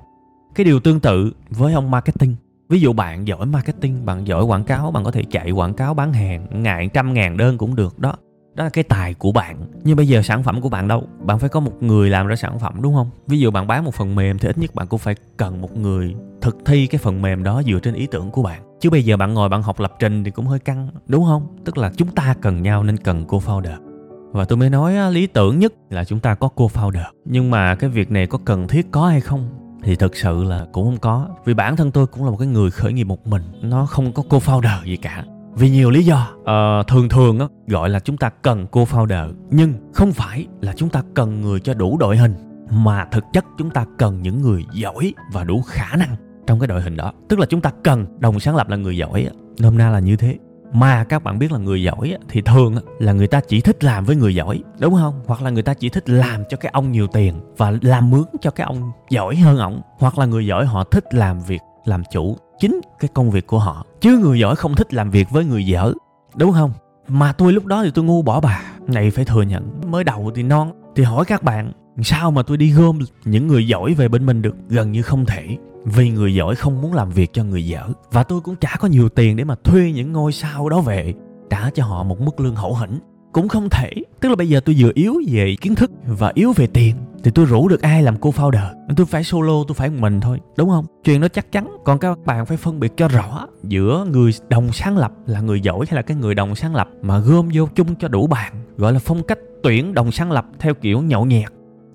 Cái 0.56 0.66
điều 0.66 0.80
tương 0.80 1.00
tự 1.00 1.34
với 1.50 1.74
ông 1.74 1.92
marketing 1.92 2.36
ví 2.70 2.80
dụ 2.80 2.94
bạn 2.94 3.28
giỏi 3.28 3.46
marketing, 3.46 4.06
bạn 4.06 4.28
giỏi 4.28 4.44
quảng 4.44 4.64
cáo, 4.64 4.92
bạn 4.92 5.04
có 5.04 5.12
thể 5.12 5.24
chạy 5.32 5.52
quảng 5.52 5.74
cáo 5.74 5.94
bán 5.94 6.14
hàng 6.14 6.64
ngàn 6.64 6.90
trăm 6.90 7.14
ngàn 7.14 7.38
đơn 7.38 7.58
cũng 7.58 7.76
được, 7.76 8.00
đó. 8.00 8.14
Đó 8.56 8.64
là 8.64 8.70
cái 8.70 8.84
tài 8.84 9.14
của 9.14 9.32
bạn. 9.32 9.58
Nhưng 9.84 9.98
bây 9.98 10.08
giờ 10.08 10.22
sản 10.22 10.44
phẩm 10.44 10.62
của 10.62 10.70
bạn 10.70 10.88
đâu? 10.88 11.04
Bạn 11.26 11.40
phải 11.40 11.50
có 11.50 11.60
một 11.60 11.84
người 11.84 12.10
làm 12.10 12.28
ra 12.28 12.36
sản 12.36 12.60
phẩm, 12.60 12.82
đúng 12.82 12.94
không? 12.94 13.10
Ví 13.28 13.40
dụ 13.40 13.52
bạn 13.52 13.68
bán 13.68 13.86
một 13.86 13.94
phần 13.94 14.16
mềm 14.16 14.40
thì 14.40 14.48
ít 14.50 14.58
nhất 14.58 14.76
bạn 14.76 14.88
cũng 14.88 15.00
phải 15.00 15.16
cần 15.38 15.62
một 15.62 15.78
người 15.78 16.16
thực 16.42 16.58
thi 16.66 16.88
cái 16.88 17.00
phần 17.00 17.22
mềm 17.22 17.44
đó 17.44 17.62
dựa 17.66 17.80
trên 17.80 17.94
ý 17.94 18.08
tưởng 18.12 18.32
của 18.32 18.44
bạn. 18.44 18.62
Chứ 18.80 18.90
bây 18.90 19.04
giờ 19.04 19.18
bạn 19.18 19.34
ngồi 19.34 19.50
bạn 19.50 19.62
học 19.62 19.80
lập 19.80 19.94
trình 20.00 20.24
thì 20.24 20.32
cũng 20.32 20.46
hơi 20.46 20.60
căng, 20.60 20.90
đúng 21.08 21.26
không? 21.26 21.48
Tức 21.66 21.78
là 21.78 21.92
chúng 21.98 22.12
ta 22.12 22.36
cần 22.42 22.62
nhau 22.62 22.84
nên 22.84 22.98
cần 22.98 23.26
cô 23.28 23.40
founder 23.40 23.90
và 24.32 24.46
tôi 24.46 24.58
mới 24.58 24.70
nói 24.70 25.12
lý 25.12 25.28
tưởng 25.28 25.60
nhất 25.60 25.74
là 25.90 26.04
chúng 26.04 26.20
ta 26.20 26.36
có 26.36 26.50
co-founder. 26.56 27.04
Nhưng 27.26 27.52
mà 27.52 27.76
cái 27.76 27.90
việc 27.90 28.12
này 28.12 28.28
có 28.28 28.40
cần 28.46 28.68
thiết 28.68 28.92
có 28.92 29.08
hay 29.08 29.22
không? 29.22 29.50
Thì 29.84 29.96
thực 29.96 30.16
sự 30.16 30.44
là 30.44 30.66
cũng 30.72 30.86
không 30.86 30.98
có. 30.98 31.28
Vì 31.46 31.54
bản 31.54 31.76
thân 31.76 31.92
tôi 31.92 32.08
cũng 32.08 32.26
là 32.26 32.32
một 32.32 32.38
cái 32.38 32.48
người 32.48 32.72
khởi 32.72 32.94
nghiệp 32.94 33.04
một 33.04 33.28
mình. 33.28 33.44
Nó 33.62 33.86
không 33.86 34.14
có 34.14 34.24
co-founder 34.30 34.86
gì 34.86 34.98
cả. 34.98 35.24
Vì 35.56 35.70
nhiều 35.70 35.90
lý 35.90 36.04
do. 36.04 36.28
Uh, 36.40 36.88
thường 36.88 37.10
thường 37.10 37.40
á 37.40 37.48
gọi 37.68 37.90
là 37.90 38.00
chúng 38.00 38.18
ta 38.18 38.30
cần 38.30 38.66
co-founder 38.72 39.34
nhưng 39.50 39.74
không 39.94 40.12
phải 40.12 40.46
là 40.62 40.74
chúng 40.74 40.90
ta 40.90 41.04
cần 41.14 41.42
người 41.42 41.60
cho 41.60 41.74
đủ 41.74 41.98
đội 41.98 42.18
hình 42.18 42.34
mà 42.72 43.06
thực 43.12 43.24
chất 43.34 43.46
chúng 43.58 43.70
ta 43.70 43.86
cần 43.98 44.22
những 44.22 44.42
người 44.42 44.66
giỏi 44.74 45.14
và 45.34 45.44
đủ 45.44 45.62
khả 45.62 45.96
năng 45.96 46.16
trong 46.48 46.60
cái 46.60 46.68
đội 46.68 46.82
hình 46.82 46.96
đó. 46.96 47.14
Tức 47.30 47.40
là 47.40 47.46
chúng 47.46 47.62
ta 47.62 47.72
cần 47.84 48.06
đồng 48.20 48.40
sáng 48.40 48.56
lập 48.56 48.70
là 48.70 48.78
người 48.78 48.98
giỏi 48.98 49.30
nôm 49.60 49.78
na 49.78 49.90
là 49.90 50.00
như 50.00 50.16
thế 50.16 50.38
mà 50.74 51.04
các 51.04 51.24
bạn 51.24 51.40
biết 51.40 51.52
là 51.52 51.58
người 51.58 51.84
giỏi 51.84 52.18
thì 52.30 52.42
thường 52.42 52.76
là 53.00 53.14
người 53.14 53.28
ta 53.28 53.42
chỉ 53.48 53.62
thích 53.62 53.84
làm 53.84 54.06
với 54.06 54.16
người 54.16 54.36
giỏi, 54.36 54.64
đúng 54.80 54.96
không? 54.96 55.22
Hoặc 55.26 55.42
là 55.42 55.50
người 55.50 55.64
ta 55.64 55.74
chỉ 55.74 55.90
thích 55.90 56.10
làm 56.10 56.44
cho 56.50 56.58
cái 56.58 56.72
ông 56.74 56.92
nhiều 56.92 57.08
tiền 57.08 57.34
và 57.58 57.74
làm 57.82 58.10
mướn 58.10 58.24
cho 58.42 58.52
cái 58.52 58.68
ông 58.68 58.92
giỏi 59.10 59.36
hơn 59.36 59.58
ổng. 59.58 59.82
Hoặc 60.00 60.18
là 60.18 60.26
người 60.26 60.46
giỏi 60.46 60.66
họ 60.66 60.84
thích 60.84 61.14
làm 61.14 61.40
việc, 61.40 61.62
làm 61.86 62.04
chủ 62.12 62.38
chính 62.60 62.82
cái 63.00 63.10
công 63.14 63.32
việc 63.32 63.48
của 63.48 63.60
họ, 63.60 63.86
chứ 64.02 64.18
người 64.18 64.40
giỏi 64.40 64.56
không 64.56 64.76
thích 64.76 64.94
làm 64.94 65.12
việc 65.12 65.30
với 65.30 65.46
người 65.46 65.66
dở, 65.66 65.94
đúng 66.36 66.52
không? 66.52 66.72
Mà 67.08 67.34
tôi 67.34 67.54
lúc 67.54 67.66
đó 67.66 67.84
thì 67.84 67.92
tôi 67.92 68.06
ngu 68.06 68.22
bỏ 68.22 68.40
bà, 68.40 68.62
này 68.88 69.12
phải 69.12 69.26
thừa 69.26 69.42
nhận, 69.42 69.82
mới 69.92 70.04
đầu 70.04 70.32
thì 70.36 70.44
non. 70.44 70.72
Thì 70.96 71.04
hỏi 71.04 71.26
các 71.26 71.44
bạn, 71.44 71.72
sao 72.02 72.32
mà 72.32 72.44
tôi 72.44 72.58
đi 72.58 72.72
gom 72.72 73.00
những 73.26 73.48
người 73.48 73.68
giỏi 73.68 73.94
về 73.94 74.08
bên 74.08 74.26
mình 74.26 74.42
được? 74.42 74.56
Gần 74.70 74.92
như 74.92 75.02
không 75.02 75.26
thể 75.26 75.58
vì 75.86 76.10
người 76.10 76.36
giỏi 76.36 76.56
không 76.56 76.82
muốn 76.82 76.94
làm 76.94 77.10
việc 77.10 77.34
cho 77.34 77.44
người 77.44 77.66
dở, 77.66 77.88
và 78.12 78.24
tôi 78.24 78.42
cũng 78.42 78.56
chả 78.56 78.76
có 78.80 78.88
nhiều 78.88 79.10
tiền 79.10 79.36
để 79.36 79.44
mà 79.44 79.56
thuê 79.64 79.92
những 79.92 80.12
ngôi 80.12 80.32
sao 80.32 80.70
đó 80.70 80.82
về, 80.82 81.14
trả 81.50 81.70
cho 81.70 81.86
họ 81.86 82.04
một 82.04 82.22
mức 82.22 82.40
lương 82.40 82.56
hậu 82.56 82.76
hĩnh. 82.76 83.00
Cũng 83.34 83.48
không 83.48 83.70
thể, 83.70 83.90
tức 84.20 84.30
là 84.30 84.36
bây 84.36 84.50
giờ 84.50 84.60
tôi 84.60 84.76
vừa 84.80 84.92
yếu 84.94 85.22
về 85.28 85.56
kiến 85.62 85.76
thức 85.76 85.92
và 86.08 86.32
yếu 86.36 86.54
về 86.56 86.68
tiền, 86.68 86.96
thì 87.24 87.32
tôi 87.32 87.46
rủ 87.46 87.68
được 87.68 87.82
ai 87.82 88.04
làm 88.04 88.18
cô 88.18 88.32
founder 88.32 88.80
tôi 88.96 89.06
phải 89.06 89.24
solo, 89.24 89.54
tôi 89.68 89.76
phải 89.76 89.90
một 89.90 89.98
mình 90.00 90.22
thôi, 90.22 90.40
đúng 90.58 90.70
không? 90.70 90.86
Chuyện 91.04 91.22
đó 91.22 91.28
chắc 91.28 91.52
chắn. 91.52 91.78
Còn 91.86 92.00
các 92.00 92.26
bạn 92.26 92.46
phải 92.46 92.58
phân 92.58 92.80
biệt 92.80 92.98
cho 92.98 93.08
rõ, 93.08 93.48
giữa 93.64 94.06
người 94.12 94.32
đồng 94.50 94.72
sáng 94.72 94.98
lập 94.98 95.12
là 95.26 95.42
người 95.42 95.62
giỏi 95.62 95.86
hay 95.90 95.96
là 95.96 96.02
cái 96.02 96.18
người 96.18 96.36
đồng 96.36 96.56
sáng 96.56 96.76
lập, 96.76 96.90
mà 97.02 97.20
gom 97.20 97.50
vô 97.54 97.68
chung 97.76 97.96
cho 97.96 98.08
đủ 98.08 98.28
bạn 98.28 98.54
gọi 98.78 98.94
là 98.94 99.00
phong 99.00 99.24
cách 99.24 99.40
tuyển 99.64 99.94
đồng 99.94 100.12
sáng 100.12 100.32
lập 100.32 100.46
theo 100.60 100.74
kiểu 100.74 101.02
nhậu 101.02 101.26
nhẹt 101.26 101.50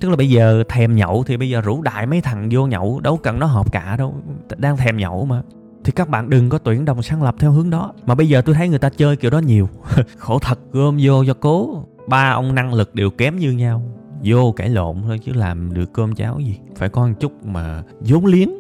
tức 0.05 0.11
là 0.11 0.17
bây 0.17 0.31
giờ 0.31 0.65
thèm 0.69 0.97
nhậu 0.97 1.25
thì 1.27 1.37
bây 1.37 1.51
giờ 1.51 1.61
rủ 1.61 1.83
đại 1.83 2.07
mấy 2.07 2.21
thằng 2.21 2.49
vô 2.53 2.67
nhậu, 2.67 3.01
đâu 3.01 3.17
cần 3.17 3.39
nó 3.39 3.47
hợp 3.47 3.73
cả 3.73 3.97
đâu 3.97 4.15
đang 4.57 4.77
thèm 4.77 4.97
nhậu 4.97 5.25
mà. 5.25 5.43
Thì 5.85 5.93
các 5.93 6.09
bạn 6.09 6.31
đừng 6.31 6.51
có 6.51 6.59
tuyển 6.59 6.85
đồng 6.85 7.03
sáng 7.03 7.23
lập 7.23 7.35
theo 7.39 7.53
hướng 7.53 7.71
đó. 7.71 7.93
Mà 8.07 8.15
bây 8.15 8.29
giờ 8.29 8.43
tôi 8.43 8.55
thấy 8.55 8.69
người 8.69 8.79
ta 8.79 8.89
chơi 8.89 9.17
kiểu 9.17 9.31
đó 9.31 9.39
nhiều. 9.39 9.69
Khổ 10.19 10.39
thật, 10.39 10.59
gom 10.73 10.97
vô 11.01 11.25
cho 11.25 11.35
cố. 11.35 11.85
Ba 12.09 12.31
ông 12.31 12.55
năng 12.55 12.75
lực 12.75 12.95
đều 12.95 13.11
kém 13.11 13.37
như 13.37 13.53
nhau. 13.53 13.83
Vô 14.25 14.53
cãi 14.53 14.69
lộn 14.69 14.97
thôi 15.03 15.21
chứ 15.25 15.33
làm 15.33 15.75
được 15.75 15.93
cơm 15.93 16.15
cháo 16.15 16.41
gì. 16.41 16.59
Phải 16.77 16.89
có 16.89 17.07
một 17.07 17.15
chút 17.21 17.33
mà 17.45 17.83
vốn 18.01 18.27
liếng 18.27 18.51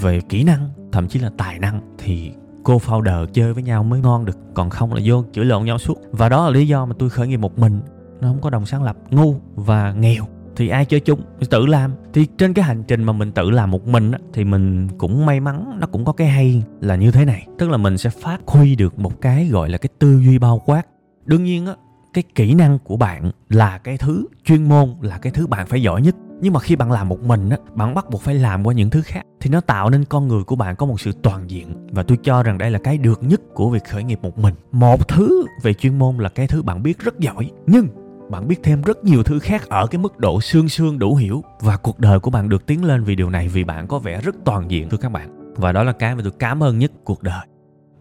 về 0.00 0.20
kỹ 0.28 0.44
năng, 0.44 0.68
thậm 0.92 1.08
chí 1.08 1.20
là 1.20 1.30
tài 1.36 1.58
năng 1.58 1.80
thì 1.98 2.32
cô 2.64 2.78
founder 2.78 3.26
chơi 3.26 3.52
với 3.52 3.62
nhau 3.62 3.82
mới 3.84 4.00
ngon 4.00 4.24
được. 4.24 4.38
Còn 4.54 4.70
không 4.70 4.94
là 4.94 5.00
vô 5.04 5.24
chửi 5.32 5.44
lộn 5.44 5.64
nhau 5.64 5.78
suốt. 5.78 5.98
Và 6.12 6.28
đó 6.28 6.44
là 6.44 6.50
lý 6.50 6.66
do 6.66 6.86
mà 6.86 6.94
tôi 6.98 7.10
khởi 7.10 7.28
nghiệp 7.28 7.36
một 7.40 7.58
mình. 7.58 7.80
Nó 8.20 8.28
không 8.28 8.40
có 8.40 8.50
đồng 8.50 8.66
sáng 8.66 8.82
lập, 8.82 8.96
ngu 9.10 9.34
và 9.54 9.92
nghèo 9.92 10.26
thì 10.60 10.68
ai 10.68 10.84
chơi 10.84 11.00
chung? 11.00 11.20
Tự 11.50 11.66
làm. 11.66 11.92
Thì 12.12 12.26
trên 12.38 12.54
cái 12.54 12.64
hành 12.64 12.82
trình 12.88 13.04
mà 13.04 13.12
mình 13.12 13.32
tự 13.32 13.50
làm 13.50 13.70
một 13.70 13.86
mình 13.86 14.12
á, 14.12 14.18
thì 14.32 14.44
mình 14.44 14.88
cũng 14.98 15.26
may 15.26 15.40
mắn 15.40 15.78
nó 15.80 15.86
cũng 15.86 16.04
có 16.04 16.12
cái 16.12 16.28
hay 16.28 16.64
là 16.80 16.96
như 16.96 17.10
thế 17.10 17.24
này. 17.24 17.46
Tức 17.58 17.70
là 17.70 17.76
mình 17.76 17.98
sẽ 17.98 18.10
phát 18.10 18.40
huy 18.46 18.76
được 18.76 18.98
một 18.98 19.20
cái 19.20 19.48
gọi 19.48 19.68
là 19.68 19.78
cái 19.78 19.88
tư 19.98 20.20
duy 20.24 20.38
bao 20.38 20.62
quát. 20.66 20.82
Đương 21.26 21.44
nhiên 21.44 21.66
á 21.66 21.74
cái 22.14 22.24
kỹ 22.34 22.54
năng 22.54 22.78
của 22.78 22.96
bạn 22.96 23.30
là 23.48 23.78
cái 23.78 23.98
thứ 23.98 24.26
chuyên 24.44 24.68
môn 24.68 24.94
là 25.00 25.18
cái 25.18 25.32
thứ 25.32 25.46
bạn 25.46 25.66
phải 25.66 25.82
giỏi 25.82 26.02
nhất. 26.02 26.16
Nhưng 26.40 26.52
mà 26.52 26.60
khi 26.60 26.76
bạn 26.76 26.92
làm 26.92 27.08
một 27.08 27.22
mình 27.22 27.50
á 27.50 27.56
bạn 27.74 27.94
bắt 27.94 28.10
buộc 28.10 28.22
phải 28.22 28.34
làm 28.34 28.66
qua 28.66 28.74
những 28.74 28.90
thứ 28.90 29.02
khác. 29.02 29.22
Thì 29.40 29.50
nó 29.50 29.60
tạo 29.60 29.90
nên 29.90 30.04
con 30.04 30.28
người 30.28 30.44
của 30.44 30.56
bạn 30.56 30.76
có 30.76 30.86
một 30.86 31.00
sự 31.00 31.12
toàn 31.22 31.50
diện. 31.50 31.88
Và 31.92 32.02
tôi 32.02 32.18
cho 32.22 32.42
rằng 32.42 32.58
đây 32.58 32.70
là 32.70 32.78
cái 32.78 32.98
được 32.98 33.22
nhất 33.22 33.40
của 33.54 33.70
việc 33.70 33.84
khởi 33.84 34.04
nghiệp 34.04 34.18
một 34.22 34.38
mình. 34.38 34.54
Một 34.72 35.08
thứ 35.08 35.46
về 35.62 35.74
chuyên 35.74 35.98
môn 35.98 36.16
là 36.16 36.28
cái 36.28 36.46
thứ 36.46 36.62
bạn 36.62 36.82
biết 36.82 36.98
rất 36.98 37.18
giỏi. 37.18 37.50
Nhưng 37.66 37.88
bạn 38.30 38.48
biết 38.48 38.60
thêm 38.62 38.82
rất 38.82 39.04
nhiều 39.04 39.22
thứ 39.22 39.38
khác 39.38 39.68
ở 39.68 39.86
cái 39.86 39.98
mức 39.98 40.18
độ 40.18 40.40
xương 40.40 40.68
xương 40.68 40.98
đủ 40.98 41.14
hiểu. 41.14 41.44
Và 41.60 41.76
cuộc 41.76 41.98
đời 41.98 42.20
của 42.20 42.30
bạn 42.30 42.48
được 42.48 42.66
tiến 42.66 42.84
lên 42.84 43.04
vì 43.04 43.14
điều 43.14 43.30
này, 43.30 43.48
vì 43.48 43.64
bạn 43.64 43.86
có 43.86 43.98
vẻ 43.98 44.20
rất 44.20 44.34
toàn 44.44 44.70
diện, 44.70 44.88
thưa 44.88 44.96
các 44.96 45.12
bạn. 45.12 45.54
Và 45.56 45.72
đó 45.72 45.82
là 45.82 45.92
cái 45.92 46.14
mà 46.14 46.22
tôi 46.22 46.32
cảm 46.38 46.62
ơn 46.62 46.78
nhất 46.78 46.92
cuộc 47.04 47.22
đời. 47.22 47.46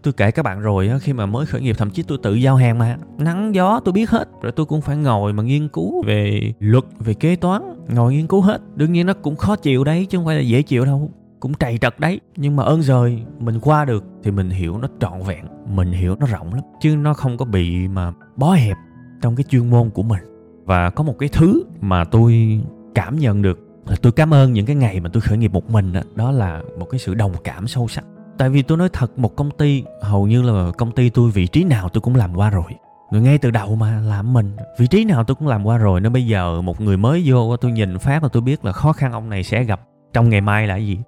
Tôi 0.04 0.14
kể 0.14 0.32
các 0.32 0.44
bạn 0.44 0.60
rồi 0.60 0.92
khi 1.02 1.14
mà 1.14 1.26
mới 1.26 1.46
khởi 1.46 1.62
nghiệp, 1.62 1.76
thậm 1.80 1.90
chí 1.90 2.04
tôi 2.04 2.18
tự 2.24 2.34
giao 2.34 2.56
hàng 2.56 2.78
mà. 2.78 2.98
Nắng 3.18 3.56
gió 3.56 3.80
tôi 3.86 3.94
biết 3.94 4.10
hết. 4.10 4.30
Rồi 4.42 4.52
tôi 4.52 4.66
cũng 4.66 4.82
phải 4.82 4.98
ngồi 4.98 5.34
mà 5.34 5.44
nghiên 5.44 5.68
cứu 5.68 6.04
về 6.06 6.54
luật, 6.60 6.84
về 7.00 7.14
kế 7.14 7.36
toán, 7.36 7.62
ngồi 7.88 8.14
nghiên 8.14 8.28
cứu 8.28 8.42
hết. 8.42 8.62
Đương 8.76 8.94
nhiên 8.94 9.06
nó 9.06 9.14
cũng 9.14 9.36
khó 9.36 9.56
chịu 9.56 9.84
đấy, 9.84 10.08
chứ 10.10 10.18
không 10.18 10.26
phải 10.26 10.36
là 10.36 10.42
dễ 10.42 10.62
chịu 10.62 10.86
đâu. 10.86 11.12
Cũng 11.40 11.54
trầy 11.54 11.78
trật 11.78 12.00
đấy. 12.00 12.20
Nhưng 12.36 12.56
mà 12.56 12.64
ơn 12.64 12.82
rồi 12.82 13.24
mình 13.40 13.60
qua 13.60 13.86
được 13.86 14.04
thì 14.24 14.32
mình 14.32 14.50
hiểu 14.50 14.78
nó 14.78 14.88
trọn 15.00 15.22
vẹn, 15.28 15.46
mình 15.76 15.92
hiểu 15.92 16.16
nó 16.20 16.26
rộng 16.26 16.54
lắm. 16.54 16.64
Chứ 16.82 16.96
nó 16.96 17.14
không 17.14 17.38
có 17.38 17.46
bị 17.46 17.88
mà 17.88 18.14
bó 18.36 18.52
hẹp 18.52 18.78
trong 19.22 19.36
cái 19.36 19.44
chuyên 19.50 19.70
môn 19.70 19.90
của 19.90 20.04
mình. 20.04 20.20
Và 20.66 20.90
có 20.90 21.04
một 21.04 21.16
cái 21.20 21.30
thứ 21.30 21.64
mà 21.82 22.04
tôi 22.04 22.62
cảm 22.96 23.20
nhận 23.20 23.42
được 23.42 23.60
là 23.88 23.96
tôi 24.02 24.12
cảm 24.12 24.34
ơn 24.34 24.54
những 24.54 24.66
cái 24.66 24.76
ngày 24.76 25.00
mà 25.00 25.10
tôi 25.14 25.22
khởi 25.22 25.38
nghiệp 25.38 25.54
một 25.54 25.70
mình 25.70 25.94
đó, 25.94 26.02
đó 26.16 26.32
là 26.32 26.62
một 26.80 26.86
cái 26.90 27.00
sự 27.00 27.14
đồng 27.14 27.34
cảm 27.44 27.68
sâu 27.68 27.88
sắc. 27.88 28.06
Tại 28.38 28.50
vì 28.50 28.62
tôi 28.62 28.78
nói 28.78 28.90
thật 28.94 29.20
một 29.20 29.36
công 29.36 29.52
ty 29.52 29.84
hầu 30.02 30.28
như 30.28 30.42
là 30.42 30.72
công 30.78 30.92
ty 30.92 31.10
tôi 31.10 31.32
vị 31.32 31.48
trí 31.48 31.64
nào 31.64 31.90
tôi 31.90 32.02
cũng 32.02 32.16
làm 32.16 32.36
qua 32.36 32.50
rồi. 32.50 32.72
Người 33.12 33.22
ngay 33.22 33.38
từ 33.38 33.52
đầu 33.52 33.76
mà 33.76 34.02
làm 34.02 34.34
mình 34.34 34.56
vị 34.78 34.88
trí 34.88 35.06
nào 35.06 35.24
tôi 35.24 35.36
cũng 35.36 35.48
làm 35.48 35.66
qua 35.66 35.78
rồi 35.78 36.02
nên 36.02 36.14
bây 36.14 36.28
giờ 36.28 36.62
một 36.62 36.82
người 36.82 36.98
mới 36.98 37.24
vô 37.26 37.58
tôi 37.58 37.72
nhìn 37.72 38.00
phát 38.00 38.24
là 38.24 38.30
tôi 38.30 38.42
biết 38.42 38.66
là 38.66 38.72
khó 38.72 38.94
khăn 38.94 39.12
ông 39.12 39.30
này 39.30 39.44
sẽ 39.44 39.64
gặp 39.64 39.82
trong 40.14 40.30
ngày 40.30 40.42
mai 40.42 40.68
là 40.68 40.76
gì. 40.76 41.00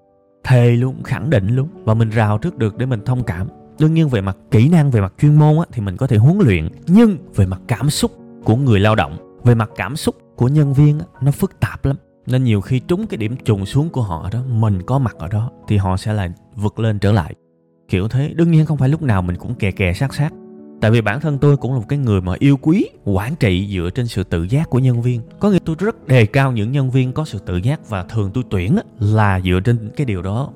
Thề 0.44 0.72
luôn 0.72 1.04
khẳng 1.04 1.30
định 1.30 1.56
luôn. 1.56 1.68
Và 1.84 1.94
mình 1.94 2.10
rào 2.10 2.38
trước 2.38 2.58
được 2.58 2.78
để 2.78 2.86
mình 2.86 3.06
thông 3.06 3.24
cảm 3.24 3.48
đương 3.82 3.94
nhiên 3.94 4.10
về 4.10 4.22
mặt 4.22 4.38
kỹ 4.52 4.70
năng 4.70 4.92
về 4.92 5.02
mặt 5.02 5.14
chuyên 5.22 5.36
môn 5.36 5.58
á, 5.58 5.66
thì 5.72 5.82
mình 5.82 5.98
có 5.98 6.08
thể 6.08 6.18
huấn 6.18 6.38
luyện. 6.40 6.70
Nhưng 6.88 7.18
về 7.36 7.46
mặt 7.46 7.62
cảm 7.68 7.90
xúc 7.90 8.12
của 8.44 8.56
người 8.56 8.80
lao 8.80 8.96
động 8.96 9.18
về 9.44 9.56
mặt 9.56 9.70
cảm 9.76 9.96
xúc 9.96 10.16
của 10.36 10.48
nhân 10.48 10.74
viên 10.74 11.00
á, 11.00 11.06
nó 11.22 11.32
phức 11.32 11.60
tạp 11.60 11.86
lắm. 11.86 11.96
Nên 12.28 12.44
nhiều 12.44 12.62
khi 12.62 12.80
trúng 12.80 13.08
cái 13.08 13.18
điểm 13.18 13.36
trùng 13.46 13.66
xuống 13.66 13.90
của 13.90 14.02
họ 14.02 14.30
đó 14.32 14.40
mình 14.48 14.82
có 14.86 15.00
mặt 15.00 15.16
ở 15.20 15.28
đó 15.28 15.52
thì 15.68 15.78
họ 15.78 15.98
sẽ 15.98 16.14
là 16.14 16.30
vượt 16.56 16.80
lên 16.80 17.00
trở 17.00 17.12
lại. 17.12 17.36
Kiểu 17.88 18.08
thế 18.08 18.34
đương 18.36 18.52
nhiên 18.52 18.66
không 18.66 18.78
phải 18.78 18.90
lúc 18.90 19.02
nào 19.02 19.22
mình 19.22 19.36
cũng 19.36 19.56
kè 19.56 19.72
kè 19.72 19.94
sát 19.94 20.14
sát. 20.14 20.34
Tại 20.82 20.92
vì 20.92 21.02
bản 21.02 21.22
thân 21.22 21.38
tôi 21.38 21.58
cũng 21.58 21.74
là 21.74 21.80
một 21.80 21.86
cái 21.90 22.00
người 22.00 22.22
mà 22.22 22.34
yêu 22.40 22.58
quý 22.58 22.90
quản 23.06 23.36
trị 23.36 23.70
dựa 23.74 23.90
trên 23.96 24.08
sự 24.08 24.24
tự 24.24 24.44
giác 24.44 24.70
của 24.70 24.80
nhân 24.80 25.02
viên. 25.02 25.22
Có 25.40 25.50
nghĩa 25.50 25.60
tôi 25.66 25.76
rất 25.80 26.08
đề 26.08 26.26
cao 26.26 26.52
những 26.52 26.72
nhân 26.72 26.92
viên 26.92 27.14
có 27.14 27.26
sự 27.26 27.40
tự 27.46 27.58
giác 27.58 27.90
và 27.90 28.04
thường 28.04 28.32
tôi 28.34 28.44
tuyển 28.50 28.78
là 29.00 29.42
dựa 29.42 29.60
trên 29.64 29.92
cái 29.96 30.06
điều 30.06 30.22
đó 30.22 30.50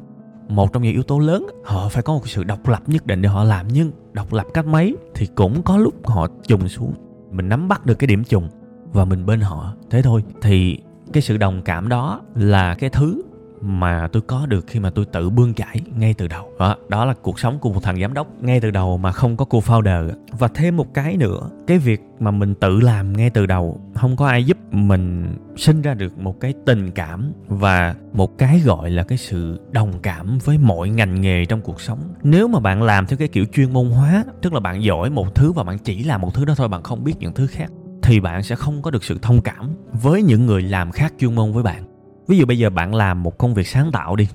một 0.48 0.74
trong 0.74 0.84
những 0.84 0.94
yếu 0.94 1.04
tố 1.04 1.20
lớn, 1.20 1.48
họ 1.64 1.90
phải 1.90 2.04
có 2.04 2.14
một 2.14 2.28
sự 2.28 2.44
độc 2.44 2.68
lập 2.68 2.82
nhất 2.88 3.06
định 3.06 3.22
để 3.22 3.30
họ 3.30 3.44
làm, 3.44 3.68
nhưng 3.68 3.92
độc 4.14 4.34
lập 4.34 4.46
cách 4.54 4.66
mấy 4.66 4.96
thì 5.14 5.26
cũng 5.36 5.64
có 5.64 5.78
lúc 5.78 6.08
họ 6.08 6.28
trùng 6.48 6.68
xuống. 6.70 6.94
Mình 7.32 7.50
nắm 7.50 7.68
bắt 7.68 7.86
được 7.86 7.96
cái 7.96 8.08
điểm 8.08 8.24
trùng 8.24 8.50
và 8.94 9.06
mình 9.06 9.26
bên 9.26 9.40
họ. 9.40 9.74
Thế 9.90 10.02
thôi, 10.02 10.24
thì 10.42 10.80
cái 11.14 11.22
sự 11.22 11.38
đồng 11.38 11.62
cảm 11.62 11.90
đó 11.90 12.22
là 12.36 12.76
cái 12.76 12.90
thứ 12.90 13.22
mà 13.66 14.08
tôi 14.12 14.22
có 14.22 14.46
được 14.46 14.68
khi 14.68 14.80
mà 14.80 14.90
tôi 14.90 15.06
tự 15.06 15.30
bươn 15.30 15.54
chải 15.54 15.82
ngay 15.98 16.14
từ 16.14 16.28
đầu. 16.28 16.50
Đó, 16.60 16.76
đó 16.90 17.06
là 17.06 17.14
cuộc 17.14 17.40
sống 17.40 17.60
của 17.60 17.74
một 17.74 17.84
thằng 17.84 18.02
giám 18.02 18.14
đốc 18.14 18.28
ngay 18.44 18.60
từ 18.60 18.72
đầu 18.72 18.98
mà 18.98 19.12
không 19.12 19.38
có 19.38 19.46
cô 19.46 19.60
founder. 19.60 20.12
Và 20.32 20.48
thêm 20.48 20.78
một 20.78 20.94
cái 20.94 21.18
nữa 21.18 21.50
cái 21.68 21.78
việc 21.78 22.02
mà 22.20 22.32
mình 22.32 22.56
tự 22.56 22.80
làm 22.80 23.14
ngay 23.14 23.30
từ 23.30 23.46
đầu 23.46 23.82
không 23.96 24.16
có 24.16 24.28
ai 24.28 24.44
giúp 24.44 24.58
mình 24.72 25.36
sinh 25.58 25.82
ra 25.82 25.94
được 25.94 26.18
một 26.18 26.40
cái 26.40 26.54
tình 26.66 26.92
cảm 26.92 27.32
và 27.48 27.96
một 28.14 28.38
cái 28.38 28.62
gọi 28.66 28.90
là 28.90 29.04
cái 29.04 29.18
sự 29.18 29.60
đồng 29.72 29.94
cảm 30.02 30.38
với 30.44 30.58
mọi 30.58 30.90
ngành 30.90 31.22
nghề 31.22 31.46
trong 31.46 31.62
cuộc 31.62 31.82
sống. 31.82 32.00
Nếu 32.24 32.48
mà 32.48 32.60
bạn 32.60 32.84
làm 32.84 33.06
theo 33.06 33.18
cái 33.18 33.28
kiểu 33.28 33.46
chuyên 33.54 33.74
môn 33.74 33.90
hóa 33.90 34.24
tức 34.42 34.54
là 34.54 34.60
bạn 34.60 34.84
giỏi 34.84 35.10
một 35.10 35.36
thứ 35.36 35.52
và 35.52 35.64
bạn 35.64 35.78
chỉ 35.78 36.04
làm 36.04 36.22
một 36.22 36.34
thứ 36.34 36.46
đó 36.46 36.54
thôi 36.58 36.68
bạn 36.68 36.84
không 36.84 37.04
biết 37.04 37.14
những 37.20 37.34
thứ 37.34 37.48
khác 37.48 37.72
thì 38.02 38.20
bạn 38.20 38.44
sẽ 38.44 38.56
không 38.56 38.82
có 38.82 38.92
được 38.92 39.04
sự 39.04 39.20
thông 39.22 39.42
cảm 39.42 39.76
với 39.94 40.22
những 40.22 40.46
người 40.46 40.62
làm 40.62 40.92
khác 40.92 41.14
chuyên 41.20 41.36
môn 41.36 41.52
với 41.52 41.64
bạn 41.64 41.95
ví 42.28 42.38
dụ 42.38 42.46
bây 42.46 42.58
giờ 42.58 42.70
bạn 42.70 42.96
làm 42.96 43.24
một 43.24 43.38
công 43.38 43.54
việc 43.54 43.68
sáng 43.68 43.92
tạo 43.92 44.16
đi. 44.16 44.28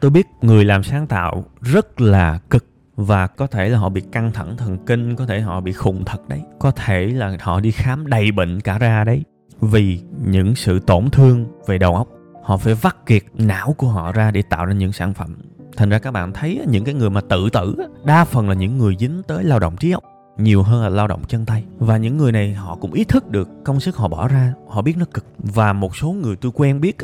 Tôi 0.00 0.10
biết 0.10 0.26
người 0.42 0.64
làm 0.64 0.82
sáng 0.82 1.06
tạo 1.06 1.44
rất 1.60 2.00
là 2.00 2.38
cực 2.50 2.64
và 2.96 3.26
có 3.26 3.46
thể 3.46 3.68
là 3.68 3.78
họ 3.78 3.88
bị 3.88 4.00
căng 4.00 4.32
thẳng 4.32 4.56
thần 4.56 4.78
kinh, 4.86 5.16
có 5.16 5.26
thể 5.26 5.40
họ 5.40 5.60
bị 5.60 5.72
khùng 5.72 6.04
thật 6.04 6.28
đấy. 6.28 6.40
Có 6.58 6.70
thể 6.70 7.06
là 7.06 7.36
họ 7.40 7.60
đi 7.60 7.70
khám 7.70 8.06
đầy 8.06 8.32
bệnh 8.32 8.60
cả 8.60 8.78
ra 8.78 9.04
đấy. 9.04 9.24
Vì 9.60 10.00
những 10.26 10.54
sự 10.54 10.78
tổn 10.78 11.10
thương 11.10 11.46
về 11.66 11.78
đầu 11.78 11.94
óc, 11.96 12.08
họ 12.42 12.56
phải 12.56 12.74
vắt 12.74 13.06
kiệt 13.06 13.22
não 13.34 13.74
của 13.78 13.88
họ 13.88 14.12
ra 14.12 14.30
để 14.30 14.42
tạo 14.42 14.66
ra 14.66 14.72
những 14.72 14.92
sản 14.92 15.14
phẩm. 15.14 15.36
Thành 15.76 15.88
ra 15.88 15.98
các 15.98 16.10
bạn 16.10 16.32
thấy 16.32 16.60
những 16.68 16.84
cái 16.84 16.94
người 16.94 17.10
mà 17.10 17.20
tự 17.20 17.48
tử 17.52 17.76
đa 18.04 18.24
phần 18.24 18.48
là 18.48 18.54
những 18.54 18.78
người 18.78 18.96
dính 18.98 19.22
tới 19.26 19.44
lao 19.44 19.58
động 19.58 19.76
trí 19.76 19.90
óc, 19.90 20.04
nhiều 20.38 20.62
hơn 20.62 20.82
là 20.82 20.88
lao 20.88 21.08
động 21.08 21.22
chân 21.28 21.46
tay. 21.46 21.64
Và 21.78 21.96
những 21.96 22.16
người 22.16 22.32
này 22.32 22.54
họ 22.54 22.76
cũng 22.76 22.92
ý 22.92 23.04
thức 23.04 23.30
được 23.30 23.48
công 23.64 23.80
sức 23.80 23.96
họ 23.96 24.08
bỏ 24.08 24.28
ra, 24.28 24.52
họ 24.68 24.82
biết 24.82 24.96
nó 24.96 25.04
cực. 25.14 25.24
Và 25.38 25.72
một 25.72 25.96
số 25.96 26.12
người 26.12 26.36
tôi 26.36 26.52
quen 26.54 26.80
biết 26.80 26.96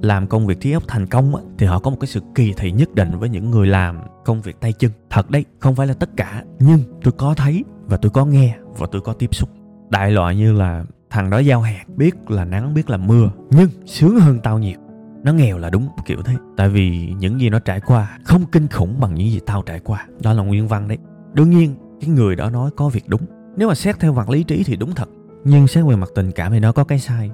làm 0.00 0.26
công 0.26 0.46
việc 0.46 0.60
trí 0.60 0.72
óc 0.72 0.82
thành 0.88 1.06
công 1.06 1.32
thì 1.58 1.66
họ 1.66 1.78
có 1.78 1.90
một 1.90 1.96
cái 2.00 2.08
sự 2.08 2.20
kỳ 2.34 2.52
thị 2.56 2.72
nhất 2.72 2.94
định 2.94 3.18
với 3.18 3.28
những 3.28 3.50
người 3.50 3.66
làm 3.66 4.00
công 4.24 4.40
việc 4.40 4.60
tay 4.60 4.72
chân. 4.72 4.90
Thật 5.10 5.30
đấy, 5.30 5.44
không 5.58 5.74
phải 5.74 5.86
là 5.86 5.94
tất 5.94 6.10
cả, 6.16 6.44
nhưng 6.58 6.80
tôi 7.02 7.12
có 7.12 7.34
thấy 7.34 7.64
và 7.86 7.96
tôi 7.96 8.10
có 8.10 8.24
nghe 8.24 8.56
và 8.78 8.86
tôi 8.92 9.00
có 9.00 9.12
tiếp 9.12 9.34
xúc. 9.34 9.50
Đại 9.90 10.10
loại 10.10 10.36
như 10.36 10.52
là 10.52 10.84
thằng 11.10 11.30
đó 11.30 11.38
giao 11.38 11.60
hàng 11.60 11.86
biết 11.96 12.30
là 12.30 12.44
nắng, 12.44 12.74
biết 12.74 12.90
là 12.90 12.96
mưa, 12.96 13.30
nhưng 13.50 13.68
sướng 13.86 14.20
hơn 14.20 14.40
tao 14.42 14.58
nhiều. 14.58 14.78
Nó 15.24 15.32
nghèo 15.32 15.58
là 15.58 15.70
đúng, 15.70 15.88
kiểu 16.06 16.22
thế. 16.24 16.34
Tại 16.56 16.68
vì 16.68 17.14
những 17.18 17.40
gì 17.40 17.50
nó 17.50 17.58
trải 17.58 17.80
qua 17.80 18.18
không 18.24 18.44
kinh 18.52 18.68
khủng 18.68 19.00
bằng 19.00 19.14
những 19.14 19.30
gì 19.30 19.40
tao 19.46 19.62
trải 19.62 19.80
qua. 19.80 20.06
Đó 20.22 20.32
là 20.32 20.42
nguyên 20.42 20.68
văn 20.68 20.88
đấy. 20.88 20.98
Đương 21.32 21.50
nhiên, 21.50 21.74
cái 22.00 22.10
người 22.10 22.36
đó 22.36 22.50
nói 22.50 22.70
có 22.76 22.88
việc 22.88 23.08
đúng. 23.08 23.20
Nếu 23.56 23.68
mà 23.68 23.74
xét 23.74 24.00
theo 24.00 24.12
mặt 24.12 24.30
lý 24.30 24.42
trí 24.42 24.64
thì 24.64 24.76
đúng 24.76 24.94
thật. 24.94 25.08
Nhưng 25.44 25.66
xét 25.66 25.84
về 25.84 25.96
mặt 25.96 26.08
tình 26.14 26.32
cảm 26.32 26.52
thì 26.52 26.60
nó 26.60 26.72
có 26.72 26.84
cái 26.84 26.98
sai 26.98 27.30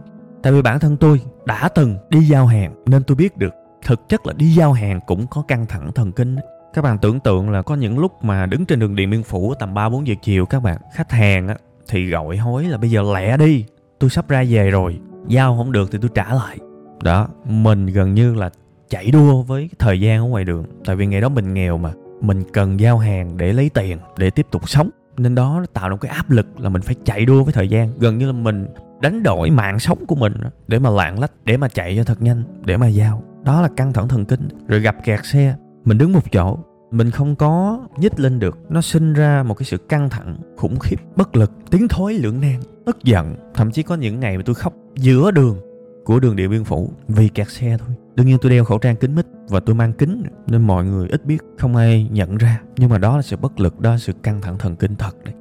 tại 0.46 0.52
vì 0.52 0.62
bản 0.62 0.78
thân 0.78 0.96
tôi 0.96 1.20
đã 1.44 1.68
từng 1.68 1.96
đi 2.10 2.20
giao 2.20 2.46
hàng 2.46 2.74
nên 2.86 3.02
tôi 3.02 3.16
biết 3.16 3.36
được 3.36 3.54
thực 3.84 4.08
chất 4.08 4.26
là 4.26 4.32
đi 4.32 4.46
giao 4.46 4.72
hàng 4.72 5.00
cũng 5.06 5.26
có 5.26 5.42
căng 5.42 5.66
thẳng 5.66 5.92
thần 5.92 6.12
kinh 6.12 6.36
các 6.74 6.82
bạn 6.82 6.98
tưởng 6.98 7.20
tượng 7.20 7.50
là 7.50 7.62
có 7.62 7.74
những 7.74 7.98
lúc 7.98 8.24
mà 8.24 8.46
đứng 8.46 8.66
trên 8.66 8.78
đường 8.78 8.96
điện 8.96 9.10
biên 9.10 9.22
phủ 9.22 9.54
tầm 9.54 9.74
ba 9.74 9.88
bốn 9.88 10.06
giờ 10.06 10.14
chiều 10.22 10.46
các 10.46 10.62
bạn 10.62 10.80
khách 10.94 11.12
hàng 11.12 11.48
á, 11.48 11.56
thì 11.88 12.06
gọi 12.06 12.36
hối 12.36 12.64
là 12.64 12.78
bây 12.78 12.90
giờ 12.90 13.02
lẹ 13.02 13.36
đi 13.36 13.64
tôi 13.98 14.10
sắp 14.10 14.28
ra 14.28 14.44
về 14.48 14.70
rồi 14.70 14.98
giao 15.28 15.56
không 15.56 15.72
được 15.72 15.88
thì 15.92 15.98
tôi 16.02 16.10
trả 16.14 16.34
lại. 16.34 16.58
Đó 17.02 17.28
mình 17.44 17.86
gần 17.86 18.14
như 18.14 18.34
là 18.34 18.50
chạy 18.88 19.10
đua 19.10 19.42
với 19.42 19.70
thời 19.78 20.00
gian 20.00 20.20
ở 20.20 20.24
ngoài 20.24 20.44
đường 20.44 20.64
tại 20.84 20.96
vì 20.96 21.06
ngày 21.06 21.20
đó 21.20 21.28
mình 21.28 21.54
nghèo 21.54 21.78
mà 21.78 21.92
mình 22.20 22.42
cần 22.52 22.80
giao 22.80 22.98
hàng 22.98 23.36
để 23.36 23.52
lấy 23.52 23.70
tiền 23.70 23.98
để 24.16 24.30
tiếp 24.30 24.46
tục 24.50 24.68
sống. 24.68 24.90
Nên 25.16 25.34
đó 25.34 25.56
nó 25.60 25.66
tạo 25.72 25.88
ra 25.88 25.96
cái 26.00 26.10
áp 26.10 26.30
lực 26.30 26.60
là 26.60 26.68
mình 26.68 26.82
phải 26.82 26.94
chạy 27.04 27.24
đua 27.24 27.44
với 27.44 27.52
thời 27.52 27.68
gian. 27.68 27.92
Gần 27.98 28.18
như 28.18 28.26
là 28.26 28.32
mình 28.32 28.66
đánh 29.00 29.22
đổi 29.22 29.50
mạng 29.50 29.78
sống 29.78 30.06
của 30.06 30.14
mình 30.14 30.32
để 30.68 30.78
mà 30.78 30.90
lạng 30.90 31.20
lách, 31.20 31.32
để 31.44 31.56
mà 31.56 31.68
chạy 31.68 31.96
cho 31.96 32.04
thật 32.04 32.22
nhanh, 32.22 32.42
để 32.64 32.76
mà 32.76 32.86
giao. 32.86 33.22
Đó 33.44 33.62
là 33.62 33.68
căng 33.76 33.92
thẳng 33.92 34.08
thần 34.08 34.24
kinh. 34.24 34.48
Rồi 34.68 34.80
gặp 34.80 34.96
kẹt 35.04 35.20
xe, 35.24 35.54
mình 35.84 35.98
đứng 35.98 36.12
một 36.12 36.32
chỗ, 36.32 36.58
mình 36.90 37.10
không 37.10 37.36
có 37.36 37.80
nhích 37.98 38.20
lên 38.20 38.38
được. 38.38 38.58
Nó 38.68 38.80
sinh 38.80 39.12
ra 39.12 39.42
một 39.42 39.54
cái 39.54 39.64
sự 39.64 39.76
căng 39.76 40.10
thẳng, 40.10 40.36
khủng 40.56 40.78
khiếp, 40.78 40.96
bất 41.16 41.36
lực 41.36 41.52
tiến 41.70 41.88
thối 41.88 42.14
lưỡng 42.14 42.40
nan, 42.40 42.60
tức 42.86 42.98
giận. 43.04 43.34
Thậm 43.54 43.70
chí 43.70 43.82
có 43.82 43.94
những 43.94 44.20
ngày 44.20 44.36
mà 44.36 44.42
tôi 44.46 44.54
khóc 44.54 44.72
giữa 44.94 45.30
đường, 45.30 45.56
của 46.04 46.20
đường 46.20 46.36
điện 46.36 46.50
biên 46.50 46.64
phủ 46.64 46.90
vì 47.08 47.28
kẹt 47.28 47.50
xe 47.50 47.76
thôi. 47.78 47.96
Đương 48.14 48.26
nhiên 48.26 48.38
tôi 48.40 48.50
đeo 48.50 48.64
khẩu 48.64 48.78
trang 48.78 48.96
kính 48.96 49.14
mít 49.14 49.26
và 49.48 49.60
tôi 49.60 49.74
mang 49.74 49.92
kính 49.92 50.22
nên 50.46 50.62
mọi 50.62 50.84
người 50.84 51.08
ít 51.08 51.24
biết, 51.24 51.42
không 51.58 51.76
ai 51.76 52.08
nhận 52.12 52.36
ra. 52.36 52.60
Nhưng 52.76 52.90
mà 52.90 52.98
đó 52.98 53.16
là 53.16 53.22
sự 53.22 53.36
bất 53.36 53.60
lực, 53.60 53.80
đó 53.80 53.90
là 53.90 53.98
sự 53.98 54.12
căng 54.22 54.40
thẳng 54.40 54.58
thần 54.58 54.76
kinh 54.76 54.94
thật 54.94 55.24
đấy. 55.24 55.34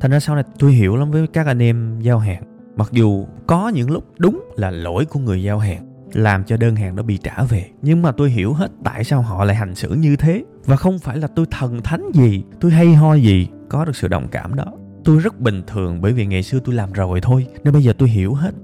Thành 0.00 0.10
ra 0.10 0.20
sau 0.20 0.34
này 0.34 0.44
tôi 0.58 0.72
hiểu 0.72 0.96
lắm 0.96 1.10
với 1.10 1.26
các 1.26 1.46
anh 1.46 1.62
em 1.62 2.00
giao 2.00 2.18
hàng 2.18 2.42
mặc 2.76 2.88
dù 2.92 3.26
có 3.46 3.68
những 3.68 3.90
lúc 3.90 4.04
đúng 4.18 4.44
là 4.56 4.70
lỗi 4.70 5.04
của 5.04 5.20
người 5.20 5.42
giao 5.42 5.58
hàng, 5.58 5.86
làm 6.12 6.44
cho 6.44 6.56
đơn 6.56 6.76
hàng 6.76 6.96
đó 6.96 7.02
bị 7.02 7.16
trả 7.16 7.42
về, 7.42 7.70
nhưng 7.82 8.02
mà 8.02 8.12
tôi 8.12 8.30
hiểu 8.30 8.52
hết 8.52 8.70
tại 8.84 9.04
sao 9.04 9.22
họ 9.22 9.44
lại 9.44 9.56
hành 9.56 9.74
xử 9.74 9.94
như 9.94 10.16
thế. 10.16 10.44
Và 10.64 10.76
không 10.76 10.98
phải 10.98 11.18
là 11.18 11.28
tôi 11.36 11.46
thần 11.50 11.82
thánh 11.82 12.10
gì, 12.14 12.42
tôi 12.60 12.70
hay 12.70 12.94
ho 12.94 13.14
gì, 13.14 13.48
có 13.68 13.84
được 13.84 13.96
sự 13.96 14.08
đồng 14.08 14.28
cảm 14.28 14.54
đó. 14.54 14.64
Tôi 15.04 15.18
rất 15.18 15.40
bình 15.40 15.62
thường 15.66 16.00
bởi 16.00 16.12
vì 16.12 16.26
ngày 16.26 16.42
xưa 16.42 16.58
tôi 16.64 16.74
làm 16.74 16.92
rồi 16.92 17.20
thôi, 17.20 17.46
nên 17.64 17.74
bây 17.74 17.82
giờ 17.82 17.92
tôi 17.98 18.08
hiểu 18.08 18.34
hết. 18.34 18.54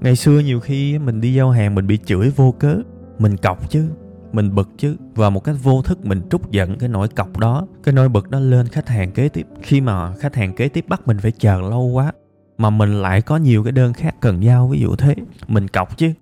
Ngày 0.00 0.16
xưa 0.16 0.38
nhiều 0.38 0.60
khi 0.60 0.98
mình 0.98 1.20
đi 1.20 1.34
giao 1.34 1.50
hàng 1.50 1.74
mình 1.74 1.86
bị 1.86 1.98
chửi 2.04 2.30
vô 2.30 2.54
cớ, 2.58 2.76
mình 3.18 3.36
cọc 3.36 3.70
chứ, 3.70 3.88
mình 4.32 4.54
bực 4.54 4.68
chứ, 4.76 4.96
và 5.14 5.30
một 5.30 5.44
cách 5.44 5.56
vô 5.62 5.82
thức 5.82 6.04
mình 6.04 6.22
trút 6.30 6.50
giận 6.50 6.78
cái 6.78 6.88
nỗi 6.88 7.08
cọc 7.08 7.38
đó, 7.38 7.66
cái 7.82 7.94
nỗi 7.94 8.08
bực 8.08 8.30
đó 8.30 8.40
lên 8.40 8.68
khách 8.68 8.88
hàng 8.88 9.12
kế 9.12 9.28
tiếp. 9.28 9.46
Khi 9.62 9.80
mà 9.80 10.14
khách 10.14 10.34
hàng 10.34 10.54
kế 10.54 10.68
tiếp 10.68 10.84
bắt 10.88 11.06
mình 11.06 11.18
phải 11.18 11.32
chờ 11.32 11.60
lâu 11.60 11.82
quá 11.82 12.12
mà 12.60 12.70
mình 12.70 13.02
lại 13.02 13.22
có 13.22 13.36
nhiều 13.36 13.64
cái 13.64 13.72
đơn 13.72 13.92
khác 13.92 14.14
cần 14.20 14.42
giao, 14.44 14.68
ví 14.68 14.80
dụ 14.80 14.96
thế. 14.96 15.14
Mình 15.48 15.68
cọc 15.68 15.98
chứ. 15.98 16.12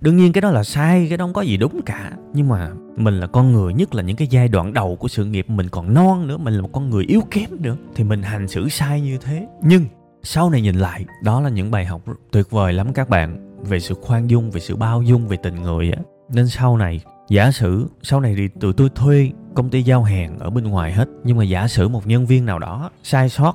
Đương 0.00 0.16
nhiên 0.16 0.32
cái 0.32 0.42
đó 0.42 0.50
là 0.50 0.64
sai, 0.64 1.06
cái 1.08 1.18
đó 1.18 1.24
không 1.24 1.32
có 1.32 1.42
gì 1.42 1.56
đúng 1.56 1.80
cả. 1.86 2.12
Nhưng 2.34 2.48
mà 2.48 2.70
mình 2.96 3.20
là 3.20 3.26
con 3.26 3.52
người, 3.52 3.74
nhất 3.74 3.94
là 3.94 4.02
những 4.02 4.16
cái 4.16 4.28
giai 4.30 4.48
đoạn 4.48 4.72
đầu 4.72 4.96
của 4.96 5.08
sự 5.08 5.24
nghiệp 5.24 5.50
mình 5.50 5.68
còn 5.68 5.94
non 5.94 6.26
nữa, 6.26 6.36
mình 6.36 6.54
là 6.54 6.62
một 6.62 6.72
con 6.72 6.90
người 6.90 7.04
yếu 7.04 7.20
kém 7.30 7.50
nữa, 7.60 7.76
thì 7.94 8.04
mình 8.04 8.22
hành 8.22 8.48
xử 8.48 8.68
sai 8.68 9.00
như 9.00 9.18
thế. 9.18 9.46
Nhưng 9.62 9.84
sau 10.22 10.50
này 10.50 10.60
nhìn 10.60 10.74
lại, 10.74 11.04
đó 11.24 11.40
là 11.40 11.48
những 11.48 11.70
bài 11.70 11.84
học 11.84 12.02
tuyệt 12.32 12.50
vời 12.50 12.72
lắm 12.72 12.92
các 12.92 13.08
bạn, 13.08 13.58
về 13.62 13.80
sự 13.80 13.94
khoan 13.94 14.30
dung, 14.30 14.50
về 14.50 14.60
sự 14.60 14.76
bao 14.76 15.02
dung, 15.02 15.28
về 15.28 15.36
tình 15.42 15.54
người 15.54 15.90
á. 15.90 16.02
Nên 16.32 16.48
sau 16.48 16.76
này, 16.76 17.00
giả 17.28 17.50
sử, 17.50 17.86
sau 18.02 18.20
này 18.20 18.34
thì 18.36 18.48
tụi 18.60 18.72
tôi 18.72 18.88
thuê 18.94 19.30
công 19.54 19.70
ty 19.70 19.82
giao 19.82 20.02
hàng 20.02 20.38
ở 20.38 20.50
bên 20.50 20.64
ngoài 20.64 20.92
hết, 20.92 21.08
nhưng 21.24 21.36
mà 21.36 21.44
giả 21.44 21.68
sử 21.68 21.88
một 21.88 22.06
nhân 22.06 22.26
viên 22.26 22.46
nào 22.46 22.58
đó 22.58 22.90
sai 23.02 23.28
sót, 23.28 23.54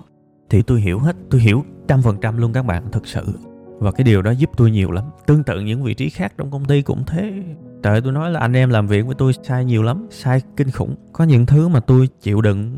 thì 0.50 0.62
tôi 0.62 0.82
hiểu 0.82 1.00
hết, 1.00 1.16
tôi 1.30 1.42
hiểu 1.42 1.64
trăm 1.88 2.02
phần 2.02 2.18
trăm 2.22 2.38
luôn 2.38 2.54
các 2.54 2.66
bạn, 2.66 2.84
thực 2.92 3.08
sự. 3.08 3.24
Và 3.80 3.92
cái 3.92 4.04
điều 4.04 4.22
đó 4.22 4.32
giúp 4.32 4.50
tôi 4.58 4.72
nhiều 4.72 4.92
lắm. 4.92 5.04
Tương 5.26 5.44
tự 5.44 5.60
những 5.60 5.84
vị 5.84 5.94
trí 5.94 6.10
khác 6.10 6.34
trong 6.38 6.52
công 6.52 6.66
ty 6.66 6.82
cũng 6.82 7.04
thế. 7.08 7.32
Trời 7.84 8.02
tôi 8.02 8.12
nói 8.12 8.32
là 8.32 8.40
anh 8.40 8.54
em 8.54 8.70
làm 8.70 8.88
việc 8.88 9.06
với 9.06 9.16
tôi 9.16 9.34
sai 9.44 9.66
nhiều 9.66 9.84
lắm, 9.84 10.08
sai 10.12 10.42
kinh 10.58 10.72
khủng. 10.72 10.96
Có 11.14 11.24
những 11.24 11.46
thứ 11.46 11.68
mà 11.68 11.80
tôi 11.80 12.10
chịu 12.22 12.42
đựng 12.42 12.72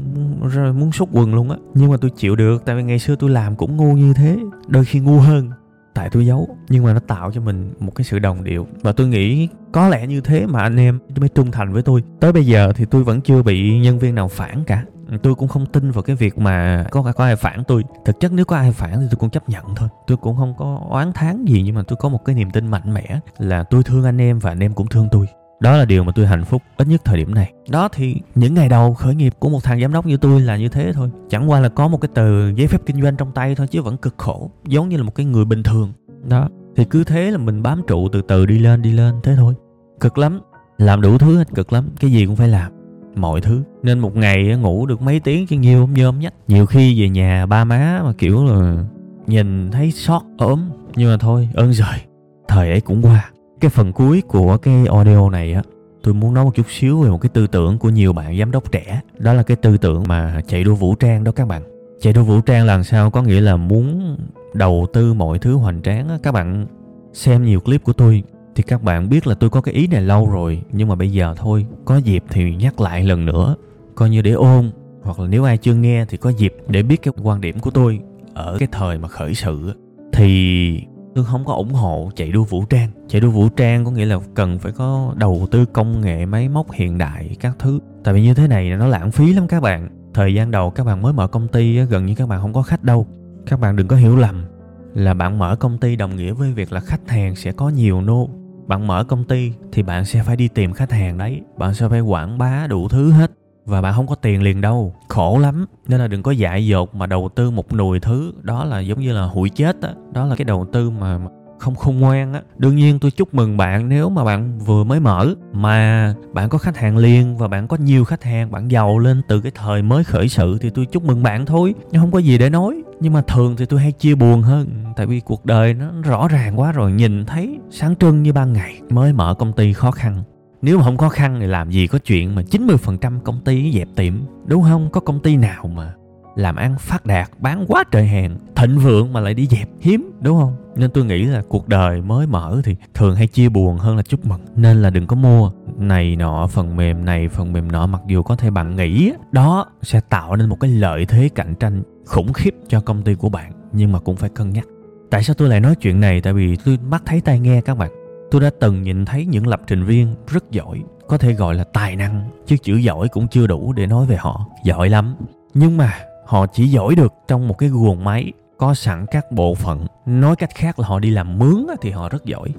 muốn 0.79 0.91
xúc 0.91 1.09
quần 1.11 1.35
luôn 1.35 1.49
á. 1.49 1.57
Nhưng 1.73 1.91
mà 1.91 1.97
tôi 1.97 2.11
chịu 2.17 2.35
được, 2.35 2.65
tại 2.65 2.75
vì 2.75 2.83
ngày 2.83 2.99
xưa 2.99 3.15
tôi 3.15 3.29
làm 3.29 3.55
cũng 3.55 3.77
ngu 3.77 3.93
như 3.93 4.13
thế. 4.13 4.37
Đôi 4.67 4.85
khi 4.85 4.99
ngu 4.99 5.19
hơn, 5.19 5.49
tại 5.93 6.09
tôi 6.11 6.25
giấu. 6.25 6.57
Nhưng 6.69 6.83
mà 6.83 6.93
nó 6.93 6.99
tạo 6.99 7.31
cho 7.31 7.41
mình 7.41 7.73
một 7.79 7.95
cái 7.95 8.05
sự 8.05 8.19
đồng 8.19 8.43
điệu. 8.43 8.67
Và 8.81 8.91
tôi 8.91 9.07
nghĩ 9.07 9.47
có 9.71 9.89
lẽ 9.89 10.07
như 10.07 10.21
thế 10.21 10.45
mà 10.45 10.61
anh 10.61 10.77
em 10.77 10.99
mới 11.19 11.29
trung 11.29 11.51
thành 11.51 11.73
với 11.73 11.81
tôi. 11.81 12.03
Tới 12.19 12.31
bây 12.31 12.45
giờ 12.45 12.73
thì 12.75 12.85
tôi 12.85 13.03
vẫn 13.03 13.21
chưa 13.21 13.43
bị 13.43 13.79
nhân 13.79 13.99
viên 13.99 14.15
nào 14.15 14.27
phản 14.27 14.63
cả 14.63 14.85
tôi 15.23 15.35
cũng 15.35 15.47
không 15.47 15.65
tin 15.65 15.91
vào 15.91 16.03
cái 16.03 16.15
việc 16.15 16.37
mà 16.37 16.85
có 16.91 17.13
có 17.15 17.23
ai 17.23 17.35
phản 17.35 17.63
tôi. 17.63 17.83
Thực 18.05 18.19
chất 18.19 18.31
nếu 18.31 18.45
có 18.45 18.55
ai 18.55 18.71
phản 18.71 18.99
thì 18.99 19.07
tôi 19.11 19.17
cũng 19.19 19.29
chấp 19.29 19.49
nhận 19.49 19.75
thôi. 19.75 19.89
Tôi 20.07 20.17
cũng 20.17 20.37
không 20.37 20.53
có 20.57 20.81
oán 20.89 21.13
thán 21.13 21.45
gì 21.45 21.61
nhưng 21.61 21.75
mà 21.75 21.83
tôi 21.87 21.97
có 22.01 22.09
một 22.09 22.25
cái 22.25 22.35
niềm 22.35 22.51
tin 22.51 22.67
mạnh 22.67 22.93
mẽ 22.93 23.19
là 23.37 23.63
tôi 23.63 23.83
thương 23.83 24.03
anh 24.03 24.21
em 24.21 24.39
và 24.39 24.51
anh 24.51 24.59
em 24.59 24.73
cũng 24.73 24.87
thương 24.87 25.07
tôi. 25.11 25.27
Đó 25.59 25.77
là 25.77 25.85
điều 25.85 26.03
mà 26.03 26.11
tôi 26.15 26.27
hạnh 26.27 26.45
phúc 26.45 26.61
ít 26.77 26.87
nhất 26.87 27.01
thời 27.05 27.17
điểm 27.17 27.33
này. 27.33 27.53
Đó 27.69 27.89
thì 27.93 28.15
những 28.35 28.53
ngày 28.53 28.69
đầu 28.69 28.93
khởi 28.93 29.15
nghiệp 29.15 29.33
của 29.39 29.49
một 29.49 29.63
thằng 29.63 29.81
giám 29.81 29.93
đốc 29.93 30.05
như 30.05 30.17
tôi 30.17 30.41
là 30.41 30.57
như 30.57 30.69
thế 30.69 30.93
thôi. 30.93 31.09
Chẳng 31.29 31.51
qua 31.51 31.59
là 31.59 31.69
có 31.69 31.87
một 31.87 32.01
cái 32.01 32.09
tờ 32.13 32.51
giấy 32.51 32.67
phép 32.67 32.81
kinh 32.85 33.01
doanh 33.01 33.15
trong 33.15 33.31
tay 33.31 33.55
thôi 33.55 33.67
chứ 33.67 33.81
vẫn 33.81 33.97
cực 33.97 34.15
khổ, 34.17 34.51
giống 34.67 34.89
như 34.89 34.97
là 34.97 35.03
một 35.03 35.15
cái 35.15 35.25
người 35.25 35.45
bình 35.45 35.63
thường. 35.63 35.93
Đó, 36.23 36.49
thì 36.75 36.85
cứ 36.85 37.03
thế 37.03 37.31
là 37.31 37.37
mình 37.37 37.63
bám 37.63 37.81
trụ 37.87 38.09
từ 38.11 38.21
từ 38.21 38.45
đi 38.45 38.59
lên 38.59 38.81
đi 38.81 38.91
lên 38.91 39.15
thế 39.23 39.35
thôi. 39.35 39.53
Cực 39.99 40.17
lắm, 40.17 40.41
làm 40.77 41.01
đủ 41.01 41.17
thứ 41.17 41.37
hết, 41.37 41.47
cực 41.55 41.73
lắm, 41.73 41.89
cái 41.99 42.11
gì 42.11 42.25
cũng 42.25 42.35
phải 42.35 42.47
làm 42.47 42.71
mọi 43.17 43.41
thứ. 43.41 43.63
Nên 43.83 43.99
một 43.99 44.15
ngày 44.15 44.45
ngủ 44.45 44.85
được 44.85 45.01
mấy 45.01 45.19
tiếng 45.19 45.47
chứ 45.47 45.57
nhiều 45.57 45.81
không 45.81 45.93
nhôm 45.93 46.19
nhách 46.19 46.33
nhiều 46.47 46.65
khi 46.65 47.01
về 47.01 47.09
nhà 47.09 47.45
ba 47.45 47.63
má 47.63 48.01
mà, 48.03 48.13
kiểu 48.17 48.45
là, 48.45 48.83
nhìn 49.27 49.71
thấy 49.71 49.91
sót, 49.91 50.23
ốm. 50.37 50.69
Nhưng 50.95 51.11
mà 51.11 51.17
thôi, 51.17 51.49
ơn 51.53 51.73
trời, 51.73 51.99
thời 52.47 52.69
ấy 52.69 52.81
cũng 52.81 53.01
qua. 53.01 53.31
Cái 53.61 53.69
phần 53.69 53.93
cuối 53.93 54.21
của 54.27 54.57
cái 54.57 54.85
audio 54.87 55.29
này 55.29 55.53
á, 55.53 55.61
tôi 56.03 56.13
muốn 56.13 56.33
nói 56.33 56.45
một 56.45 56.55
chút 56.55 56.65
xíu 56.69 57.01
về 57.01 57.09
một 57.09 57.21
cái 57.21 57.29
tư 57.29 57.47
tưởng 57.47 57.77
của 57.77 57.89
nhiều 57.89 58.13
bạn 58.13 58.39
giám 58.39 58.51
đốc 58.51 58.71
trẻ. 58.71 59.01
Đó 59.17 59.33
là 59.33 59.43
cái 59.43 59.57
tư 59.57 59.77
tưởng 59.77 60.03
mà 60.07 60.41
chạy 60.47 60.63
đua 60.63 60.75
vũ 60.75 60.95
trang 60.95 61.23
đó 61.23 61.31
các 61.31 61.47
bạn. 61.47 61.63
Chạy 62.01 62.13
đua 62.13 62.23
vũ 62.23 62.41
trang 62.41 62.65
là 62.65 62.83
sao? 62.83 63.11
Có 63.11 63.21
nghĩa 63.21 63.41
là 63.41 63.55
muốn 63.55 64.17
đầu 64.53 64.87
tư 64.93 65.13
mọi 65.13 65.39
thứ 65.39 65.55
hoành 65.55 65.81
tráng 65.81 66.09
á. 66.09 66.17
Các 66.23 66.31
bạn 66.31 66.65
xem 67.13 67.45
nhiều 67.45 67.59
clip 67.59 67.83
của 67.83 67.93
tôi 67.93 68.23
thì 68.55 68.63
các 68.63 68.83
bạn 68.83 69.09
biết 69.09 69.27
là 69.27 69.35
tôi 69.35 69.49
có 69.49 69.61
cái 69.61 69.73
ý 69.73 69.87
này 69.87 70.01
lâu 70.01 70.29
rồi, 70.29 70.61
nhưng 70.71 70.87
mà 70.87 70.95
bây 70.95 71.11
giờ 71.11 71.35
thôi, 71.37 71.65
có 71.85 71.97
dịp 71.97 72.23
thì 72.29 72.55
nhắc 72.55 72.81
lại 72.81 73.03
lần 73.03 73.25
nữa. 73.25 73.55
Coi 73.95 74.09
như 74.09 74.21
để 74.21 74.31
ôn, 74.31 74.71
hoặc 75.03 75.19
là 75.19 75.27
nếu 75.27 75.43
ai 75.43 75.57
chưa 75.57 75.73
nghe 75.73 76.05
thì 76.05 76.17
có 76.17 76.29
dịp 76.29 76.55
để 76.67 76.83
biết 76.83 77.01
cái 77.01 77.13
quan 77.23 77.41
điểm 77.41 77.59
của 77.59 77.71
tôi 77.71 77.99
ở 78.33 78.57
cái 78.59 78.67
thời 78.71 78.97
mà 78.97 79.07
khởi 79.07 79.33
sự. 79.33 79.73
Thì 80.13 80.81
tôi 81.15 81.25
không 81.25 81.45
có 81.45 81.53
ủng 81.53 81.73
hộ 81.73 82.11
chạy 82.15 82.31
đua 82.31 82.43
vũ 82.43 82.65
trang. 82.65 82.89
Chạy 83.07 83.21
đua 83.21 83.29
vũ 83.29 83.49
trang 83.49 83.85
có 83.85 83.91
nghĩa 83.91 84.05
là 84.05 84.19
cần 84.33 84.59
phải 84.59 84.71
có 84.71 85.13
đầu 85.17 85.47
tư 85.51 85.65
công 85.65 86.01
nghệ, 86.01 86.25
máy 86.25 86.49
móc 86.49 86.71
hiện 86.71 86.97
đại, 86.97 87.35
các 87.39 87.55
thứ. 87.59 87.79
Tại 88.03 88.13
vì 88.13 88.21
như 88.21 88.33
thế 88.33 88.47
này 88.47 88.69
nó 88.69 88.87
lãng 88.87 89.11
phí 89.11 89.33
lắm 89.33 89.47
các 89.47 89.61
bạn. 89.61 89.89
Thời 90.13 90.33
gian 90.33 90.51
đầu 90.51 90.69
các 90.69 90.83
bạn 90.83 91.01
mới 91.01 91.13
mở 91.13 91.27
công 91.27 91.47
ty 91.47 91.79
gần 91.79 92.05
như 92.05 92.15
các 92.15 92.29
bạn 92.29 92.41
không 92.41 92.53
có 92.53 92.61
khách 92.61 92.83
đâu. 92.83 93.07
Các 93.45 93.59
bạn 93.59 93.75
đừng 93.75 93.87
có 93.87 93.95
hiểu 93.95 94.15
lầm 94.15 94.45
là 94.93 95.13
bạn 95.13 95.39
mở 95.39 95.55
công 95.55 95.77
ty 95.77 95.95
đồng 95.95 96.15
nghĩa 96.15 96.31
với 96.31 96.51
việc 96.51 96.71
là 96.71 96.79
khách 96.79 97.09
hàng 97.09 97.35
sẽ 97.35 97.51
có 97.51 97.69
nhiều 97.69 98.01
nô 98.01 98.29
bạn 98.67 98.87
mở 98.87 99.03
công 99.03 99.23
ty 99.23 99.51
thì 99.71 99.83
bạn 99.83 100.05
sẽ 100.05 100.23
phải 100.23 100.35
đi 100.35 100.47
tìm 100.47 100.73
khách 100.73 100.91
hàng 100.91 101.17
đấy. 101.17 101.41
Bạn 101.57 101.73
sẽ 101.73 101.89
phải 101.89 102.01
quảng 102.01 102.37
bá 102.37 102.67
đủ 102.67 102.87
thứ 102.87 103.11
hết. 103.11 103.31
Và 103.65 103.81
bạn 103.81 103.93
không 103.93 104.07
có 104.07 104.15
tiền 104.15 104.41
liền 104.41 104.61
đâu. 104.61 104.95
Khổ 105.09 105.39
lắm. 105.39 105.65
Nên 105.87 105.99
là 105.99 106.07
đừng 106.07 106.23
có 106.23 106.31
dại 106.31 106.67
dột 106.67 106.95
mà 106.95 107.05
đầu 107.05 107.29
tư 107.35 107.51
một 107.51 107.73
nùi 107.73 107.99
thứ. 107.99 108.33
Đó 108.41 108.65
là 108.65 108.79
giống 108.79 108.99
như 108.99 109.13
là 109.13 109.25
hụi 109.25 109.49
chết 109.49 109.79
đó. 109.81 109.89
đó 110.13 110.25
là 110.25 110.35
cái 110.35 110.45
đầu 110.45 110.65
tư 110.73 110.89
mà 110.89 111.19
không 111.57 111.75
khôn 111.75 111.99
ngoan 111.99 112.33
á. 112.33 112.41
Đương 112.57 112.75
nhiên 112.75 112.99
tôi 112.99 113.11
chúc 113.11 113.33
mừng 113.33 113.57
bạn 113.57 113.89
nếu 113.89 114.09
mà 114.09 114.23
bạn 114.23 114.59
vừa 114.59 114.83
mới 114.83 114.99
mở. 114.99 115.33
Mà 115.53 116.13
bạn 116.33 116.49
có 116.49 116.57
khách 116.57 116.77
hàng 116.77 116.97
liền 116.97 117.37
và 117.37 117.47
bạn 117.47 117.67
có 117.67 117.77
nhiều 117.77 118.05
khách 118.05 118.23
hàng, 118.23 118.51
bạn 118.51 118.71
giàu 118.71 118.99
lên 118.99 119.21
từ 119.27 119.41
cái 119.41 119.51
thời 119.55 119.81
mới 119.81 120.03
khởi 120.03 120.29
sự 120.29 120.57
thì 120.61 120.69
tôi 120.69 120.85
chúc 120.85 121.03
mừng 121.03 121.23
bạn 121.23 121.45
thôi. 121.45 121.73
Nhưng 121.91 122.01
không 122.01 122.11
có 122.11 122.19
gì 122.19 122.37
để 122.37 122.49
nói. 122.49 122.83
Nhưng 122.99 123.13
mà 123.13 123.21
thường 123.21 123.55
thì 123.55 123.65
tôi 123.65 123.79
hay 123.79 123.91
chia 123.91 124.15
buồn 124.15 124.41
hơn, 124.41 124.67
tại 124.95 125.05
vì 125.05 125.19
cuộc 125.19 125.45
đời 125.45 125.73
nó 125.73 125.91
rõ 126.03 126.27
ràng 126.27 126.59
quá 126.59 126.71
rồi, 126.71 126.91
nhìn 126.91 127.25
thấy 127.25 127.59
sáng 127.69 127.95
trưng 127.95 128.23
như 128.23 128.33
ban 128.33 128.53
ngày, 128.53 128.81
mới 128.89 129.13
mở 129.13 129.33
công 129.33 129.53
ty 129.53 129.73
khó 129.73 129.91
khăn. 129.91 130.23
Nếu 130.61 130.77
mà 130.77 130.83
không 130.83 130.97
khó 130.97 131.09
khăn 131.09 131.37
thì 131.39 131.47
làm 131.47 131.69
gì 131.69 131.87
có 131.87 131.99
chuyện 131.99 132.35
mà 132.35 132.41
90% 132.41 133.19
công 133.19 133.41
ty 133.45 133.71
dẹp 133.73 133.87
tiệm, 133.95 134.13
đúng 134.45 134.63
không? 134.63 134.89
Có 134.91 135.01
công 135.01 135.19
ty 135.19 135.35
nào 135.35 135.67
mà 135.67 135.93
làm 136.35 136.55
ăn 136.55 136.75
phát 136.79 137.05
đạt, 137.05 137.29
bán 137.39 137.65
quá 137.67 137.83
trời 137.91 138.07
hàng, 138.07 138.37
thịnh 138.55 138.79
vượng 138.79 139.13
mà 139.13 139.19
lại 139.19 139.33
đi 139.33 139.47
dẹp. 139.47 139.69
Hiếm, 139.79 140.11
đúng 140.21 140.39
không? 140.39 140.55
Nên 140.75 140.91
tôi 140.91 141.05
nghĩ 141.05 141.23
là 141.23 141.41
cuộc 141.49 141.67
đời 141.67 142.01
mới 142.01 142.27
mở 142.27 142.61
thì 142.63 142.75
thường 142.93 143.15
hay 143.15 143.27
chia 143.27 143.49
buồn 143.49 143.77
hơn 143.77 143.97
là 143.97 144.03
chúc 144.03 144.25
mừng. 144.25 144.41
Nên 144.55 144.81
là 144.81 144.89
đừng 144.89 145.07
có 145.07 145.15
mua 145.15 145.51
này 145.77 146.15
nọ, 146.15 146.47
phần 146.47 146.75
mềm 146.75 147.05
này, 147.05 147.29
phần 147.29 147.53
mềm 147.53 147.71
nọ, 147.71 147.87
mặc 147.87 148.01
dù 148.07 148.23
có 148.23 148.35
thể 148.35 148.49
bạn 148.49 148.75
nghĩ 148.75 149.11
đó 149.31 149.65
sẽ 149.81 149.99
tạo 150.09 150.35
nên 150.35 150.49
một 150.49 150.59
cái 150.59 150.71
lợi 150.71 151.05
thế 151.05 151.29
cạnh 151.35 151.55
tranh 151.55 151.83
khủng 152.05 152.33
khiếp 152.33 152.55
cho 152.67 152.81
công 152.81 153.01
ty 153.01 153.15
của 153.15 153.29
bạn, 153.29 153.51
nhưng 153.71 153.91
mà 153.91 153.99
cũng 153.99 154.15
phải 154.15 154.29
cân 154.29 154.49
nhắc. 154.49 154.65
Tại 155.09 155.23
sao 155.23 155.33
tôi 155.33 155.49
lại 155.49 155.59
nói 155.59 155.75
chuyện 155.75 155.99
này? 155.99 156.21
Tại 156.21 156.33
vì 156.33 156.55
tôi 156.55 156.77
mắt 156.89 157.03
thấy 157.05 157.21
tai 157.21 157.39
nghe 157.39 157.61
các 157.61 157.77
bạn. 157.77 157.91
Tôi 158.31 158.41
đã 158.41 158.49
từng 158.59 158.81
nhìn 158.81 159.05
thấy 159.05 159.25
những 159.25 159.47
lập 159.47 159.61
trình 159.67 159.83
viên 159.83 160.15
rất 160.27 160.51
giỏi, 160.51 160.83
có 161.07 161.17
thể 161.17 161.33
gọi 161.33 161.55
là 161.55 161.63
tài 161.63 161.95
năng, 161.95 162.29
chứ 162.45 162.57
chữ 162.57 162.75
giỏi 162.75 163.07
cũng 163.07 163.27
chưa 163.27 163.47
đủ 163.47 163.73
để 163.73 163.87
nói 163.87 164.05
về 164.05 164.15
họ. 164.15 164.45
Giỏi 164.63 164.89
lắm. 164.89 165.15
Nhưng 165.53 165.77
mà 165.77 165.93
họ 166.25 166.45
chỉ 166.47 166.67
giỏi 166.67 166.95
được 166.95 167.13
trong 167.27 167.47
một 167.47 167.57
cái 167.57 167.69
guồng 167.69 168.03
máy 168.03 168.31
có 168.57 168.73
sẵn 168.73 169.05
các 169.11 169.31
bộ 169.31 169.55
phận. 169.55 169.85
Nói 170.05 170.35
cách 170.35 170.55
khác 170.55 170.79
là 170.79 170.87
họ 170.87 170.99
đi 170.99 171.09
làm 171.09 171.39
mướn 171.39 171.65
thì 171.81 171.91
họ 171.91 172.09
rất 172.09 172.25
giỏi. 172.25 172.49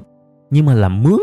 Nhưng 0.51 0.67
mà 0.67 0.75
làm 0.75 1.03
mướn 1.03 1.21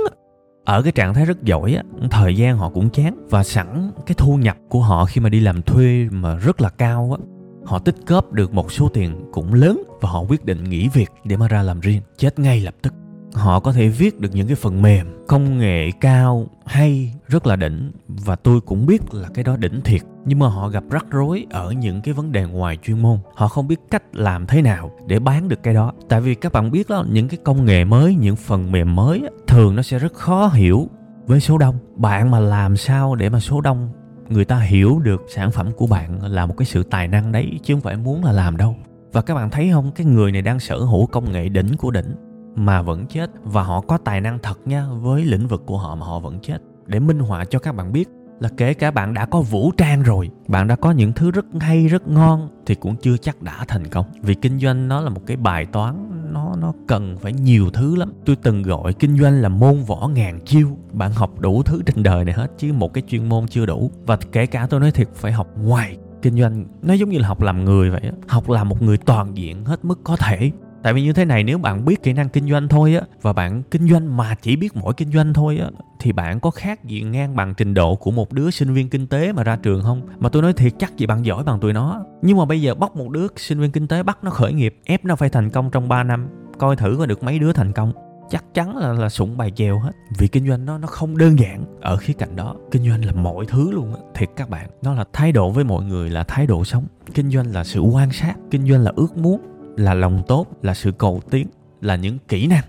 ở 0.66 0.82
cái 0.82 0.92
trạng 0.92 1.14
thái 1.14 1.26
rất 1.26 1.44
giỏi 1.44 1.78
thời 2.12 2.36
gian 2.36 2.58
họ 2.58 2.70
cũng 2.70 2.90
chán. 2.90 3.28
Và 3.30 3.44
sẵn 3.44 3.92
cái 4.06 4.16
thu 4.18 4.38
nhập 4.38 4.58
của 4.70 4.80
họ 4.80 5.06
khi 5.06 5.22
mà 5.22 5.30
đi 5.30 5.40
làm 5.40 5.62
thuê 5.62 6.08
mà 6.12 6.36
rất 6.36 6.62
là 6.62 6.70
cao 6.70 7.18
họ 7.66 7.80
tích 7.80 7.96
góp 8.08 8.32
được 8.32 8.54
một 8.54 8.72
số 8.72 8.90
tiền 8.94 9.30
cũng 9.32 9.54
lớn 9.54 9.84
và 10.02 10.10
họ 10.10 10.22
quyết 10.22 10.46
định 10.46 10.64
nghỉ 10.64 10.88
việc 10.88 11.10
để 11.24 11.38
mà 11.38 11.48
ra 11.48 11.64
làm 11.64 11.80
riêng. 11.80 12.02
Chết 12.18 12.40
ngay 12.40 12.60
lập 12.60 12.76
tức 12.82 12.94
họ 13.34 13.60
có 13.60 13.72
thể 13.72 13.90
viết 13.90 14.20
được 14.20 14.30
những 14.34 14.48
cái 14.48 14.56
phần 14.56 14.82
mềm 14.82 15.26
công 15.28 15.60
nghệ 15.60 15.92
cao, 16.02 16.48
hay 16.66 17.14
rất 17.28 17.48
là 17.48 17.56
đỉnh, 17.56 17.92
và 18.08 18.36
tôi 18.36 18.62
cũng 18.62 18.86
biết 18.86 19.14
là 19.14 19.30
cái 19.34 19.44
đó 19.44 19.58
đỉnh 19.58 19.82
thiệt. 19.82 20.02
Nhưng 20.26 20.40
mà 20.40 20.48
họ 20.48 20.70
gặp 20.70 20.84
rắc 20.90 21.06
rối 21.12 21.46
ở 21.50 21.72
những 21.72 22.02
cái 22.02 22.14
vấn 22.14 22.32
đề 22.32 22.46
ngoài 22.46 22.78
chuyên 22.84 23.02
môn. 23.02 23.18
Họ 23.36 23.48
không 23.48 23.68
biết 23.68 23.80
cách 23.92 24.04
làm 24.14 24.48
thế 24.48 24.62
nào 24.62 24.92
để 25.08 25.20
bán 25.20 25.50
được 25.50 25.64
cái 25.64 25.74
đó. 25.74 25.94
Tại 26.10 26.22
vì 26.22 26.36
các 26.36 26.54
bạn 26.54 26.72
biết 26.72 26.90
đó, 26.90 27.06
những 27.10 27.28
cái 27.28 27.40
công 27.44 27.66
nghệ 27.66 27.86
mới, 27.86 28.16
những 28.16 28.36
phần 28.36 28.72
mềm 28.72 28.96
mới 28.96 29.24
thường 29.48 29.76
nó 29.76 29.82
sẽ 29.82 30.00
rất 30.00 30.14
khó 30.14 30.48
hiểu 30.48 30.88
với 31.26 31.40
số 31.40 31.58
đông. 31.58 31.76
Bạn 31.96 32.32
mà 32.32 32.40
làm 32.40 32.78
sao 32.78 33.16
để 33.16 33.30
mà 33.30 33.40
số 33.40 33.62
đông 33.62 33.90
người 34.30 34.46
ta 34.46 34.60
hiểu 34.60 35.00
được 35.00 35.22
sản 35.36 35.52
phẩm 35.52 35.72
của 35.78 35.88
bạn 35.88 36.22
là 36.22 36.46
một 36.46 36.56
cái 36.58 36.66
sự 36.66 36.84
tài 36.84 37.08
năng 37.08 37.32
đấy, 37.32 37.60
chứ 37.64 37.74
không 37.74 37.82
phải 37.82 37.98
muốn 37.98 38.24
là 38.24 38.32
làm 38.32 38.58
đâu. 38.58 38.76
Và 39.12 39.22
các 39.22 39.36
bạn 39.36 39.50
thấy 39.50 39.70
không? 39.74 39.92
Cái 39.92 40.06
người 40.06 40.32
này 40.32 40.42
đang 40.42 40.60
sở 40.60 40.78
hữu 40.78 41.06
công 41.06 41.32
nghệ 41.32 41.50
đỉnh 41.50 41.78
của 41.78 41.92
đỉnh 41.92 42.16
mà 42.56 42.82
vẫn 42.82 43.06
chết 43.06 43.32
và 43.44 43.64
họ 43.64 43.82
có 43.82 43.98
tài 43.98 44.22
năng 44.22 44.40
thật 44.40 44.60
nha, 44.66 44.88
với 45.02 45.26
lĩnh 45.26 45.48
vực 45.48 45.64
của 45.66 45.78
họ 45.78 45.96
mà 45.96 46.06
họ 46.06 46.20
vẫn 46.20 46.40
chết. 46.40 46.58
Để 46.86 47.00
minh 47.00 47.20
họa 47.20 47.46
cho 47.46 47.60
các 47.60 47.76
bạn 47.76 47.92
biết 47.92 48.10
là 48.40 48.50
kể 48.58 48.74
cả 48.74 48.92
bạn 48.92 49.14
đã 49.14 49.26
có 49.26 49.42
vũ 49.42 49.72
trang 49.78 50.04
rồi, 50.04 50.30
bạn 50.48 50.68
đã 50.68 50.76
có 50.76 50.92
những 50.92 51.14
thứ 51.14 51.32
rất 51.32 51.46
hay, 51.60 51.88
rất 51.88 52.08
ngon 52.08 52.50
thì 52.66 52.76
cũng 52.76 52.96
chưa 52.96 53.18
chắc 53.18 53.42
đã 53.42 53.66
thành 53.68 53.88
công. 53.88 54.06
Vì 54.22 54.34
kinh 54.34 54.60
doanh 54.60 54.88
nó 54.88 55.02
là 55.02 55.10
một 55.10 55.22
cái 55.26 55.38
bài 55.38 55.66
toán, 55.66 56.10
nó 56.34 56.56
nó 56.62 56.74
cần 56.88 57.18
phải 57.18 57.34
nhiều 57.34 57.70
thứ 57.74 57.96
lắm. 57.96 58.14
Tôi 58.26 58.36
từng 58.36 58.64
gọi 58.64 58.94
kinh 58.94 59.18
doanh 59.20 59.42
là 59.42 59.50
môn 59.50 59.84
võ 59.84 60.08
ngàn 60.08 60.40
chiêu. 60.46 60.78
Bạn 60.92 61.12
học 61.12 61.40
đủ 61.40 61.64
thứ 61.64 61.82
trên 61.86 62.04
đời 62.04 62.26
này 62.26 62.34
hết 62.34 62.52
chứ 62.58 62.74
một 62.74 62.94
cái 62.94 63.04
chuyên 63.08 63.30
môn 63.30 63.48
chưa 63.48 63.66
đủ. 63.66 63.92
Và 64.06 64.18
kể 64.32 64.46
cả 64.46 64.68
tôi 64.70 64.80
nói 64.80 64.92
thiệt, 64.92 65.08
phải 65.14 65.32
học 65.32 65.48
ngoài 65.58 65.98
kinh 66.22 66.38
doanh. 66.40 66.66
Nó 66.82 66.94
giống 66.94 67.10
như 67.10 67.18
là 67.18 67.28
học 67.28 67.42
làm 67.42 67.66
người 67.66 67.90
vậy 67.90 68.02
học 68.28 68.50
làm 68.50 68.70
một 68.70 68.82
người 68.82 68.98
toàn 68.98 69.38
diện 69.38 69.66
hết 69.66 69.86
mức 69.86 70.00
có 70.04 70.16
thể 70.16 70.52
tại 70.84 70.94
vì 70.94 71.02
như 71.02 71.14
thế 71.14 71.26
này, 71.26 71.44
nếu 71.44 71.58
bạn 71.58 71.86
biết 71.86 72.04
kỹ 72.04 72.14
năng 72.14 72.30
kinh 72.30 72.50
doanh 72.50 72.68
thôi 72.68 72.96
á, 72.96 73.02
và 73.22 73.34
bạn 73.34 73.64
kinh 73.72 73.90
doanh 73.90 74.18
mà 74.18 74.36
chỉ 74.42 74.56
biết 74.56 74.76
mỗi 74.76 74.94
kinh 74.94 75.12
doanh 75.12 75.34
thôi 75.34 75.58
á, 75.58 75.70
thì 76.00 76.12
bạn 76.12 76.40
có 76.40 76.52
khác 76.52 76.86
gì 76.86 77.02
ngang 77.02 77.36
bằng 77.36 77.54
trình 77.58 77.74
độ 77.74 77.96
của 77.96 78.12
một 78.12 78.34
đứa 78.34 78.52
sinh 78.52 78.74
viên 78.74 78.90
kinh 78.90 79.08
tế 79.08 79.34
mà 79.34 79.44
ra 79.44 79.56
trường 79.56 79.84
không? 79.84 80.02
Mà 80.20 80.30
tôi 80.30 80.42
nói 80.42 80.54
thiệt, 80.54 80.74
chắc 80.80 80.98
gì 80.98 81.06
bạn 81.06 81.26
giỏi 81.26 81.44
bằng 81.44 81.60
tụi 81.60 81.74
nó. 81.74 82.06
Nhưng 82.22 82.38
mà 82.38 82.46
bây 82.46 82.62
giờ 82.62 82.76
bóc 82.76 82.96
một 82.96 83.10
đứa 83.10 83.28
sinh 83.36 83.60
viên 83.60 83.72
kinh 83.72 83.88
tế 83.88 84.04
bắt 84.04 84.24
nó 84.24 84.32
khởi 84.32 84.54
nghiệp, 84.54 84.78
ép 84.86 85.06
nó 85.06 85.16
phải 85.16 85.30
thành 85.30 85.50
công 85.50 85.72
trong 85.72 85.90
3 85.90 86.04
năm, 86.04 86.28
coi 86.58 86.76
thử 86.76 86.96
có 87.00 87.06
được 87.06 87.24
mấy 87.24 87.40
đứa 87.40 87.54
thành 87.54 87.72
công. 87.72 87.94
Chắc 88.30 88.54
chắn 88.54 88.78
là 88.78 88.94
là 88.94 89.10
sụng 89.10 89.38
bài 89.38 89.52
chèo 89.56 89.80
hết. 89.80 89.92
Vì 90.18 90.28
kinh 90.28 90.48
doanh 90.48 90.66
nó 90.66 90.78
nó 90.78 90.88
không 90.88 91.18
đơn 91.18 91.40
giản 91.40 91.66
ở 91.82 91.98
khía 91.98 92.14
cạnh 92.14 92.36
đó. 92.36 92.56
Kinh 92.72 92.90
doanh 92.90 93.06
là 93.06 93.14
mọi 93.14 93.46
thứ 93.46 93.72
luôn 93.72 93.96
á, 93.96 94.02
thiệt 94.16 94.30
các 94.36 94.50
bạn. 94.50 94.70
Nó 94.82 94.94
là 94.94 95.06
thái 95.14 95.32
độ 95.32 95.52
với 95.52 95.64
mọi 95.64 95.84
người 95.84 96.10
là 96.10 96.24
thái 96.24 96.48
độ 96.48 96.64
sống. 96.64 96.86
Kinh 97.14 97.32
doanh 97.32 97.54
là 97.54 97.64
sự 97.64 97.80
quan 97.80 98.12
sát, 98.12 98.34
kinh 98.52 98.70
doanh 98.70 98.82
là 98.82 98.92
ước 98.96 99.18
muốn 99.18 99.42
là 99.78 99.94
lòng 99.94 100.24
tốt, 100.28 100.48
là 100.62 100.74
sự 100.74 100.92
cầu 100.92 101.22
tiến, 101.30 101.48
là 101.82 101.96
những 101.96 102.18
kỹ 102.28 102.48
năng, 102.48 102.64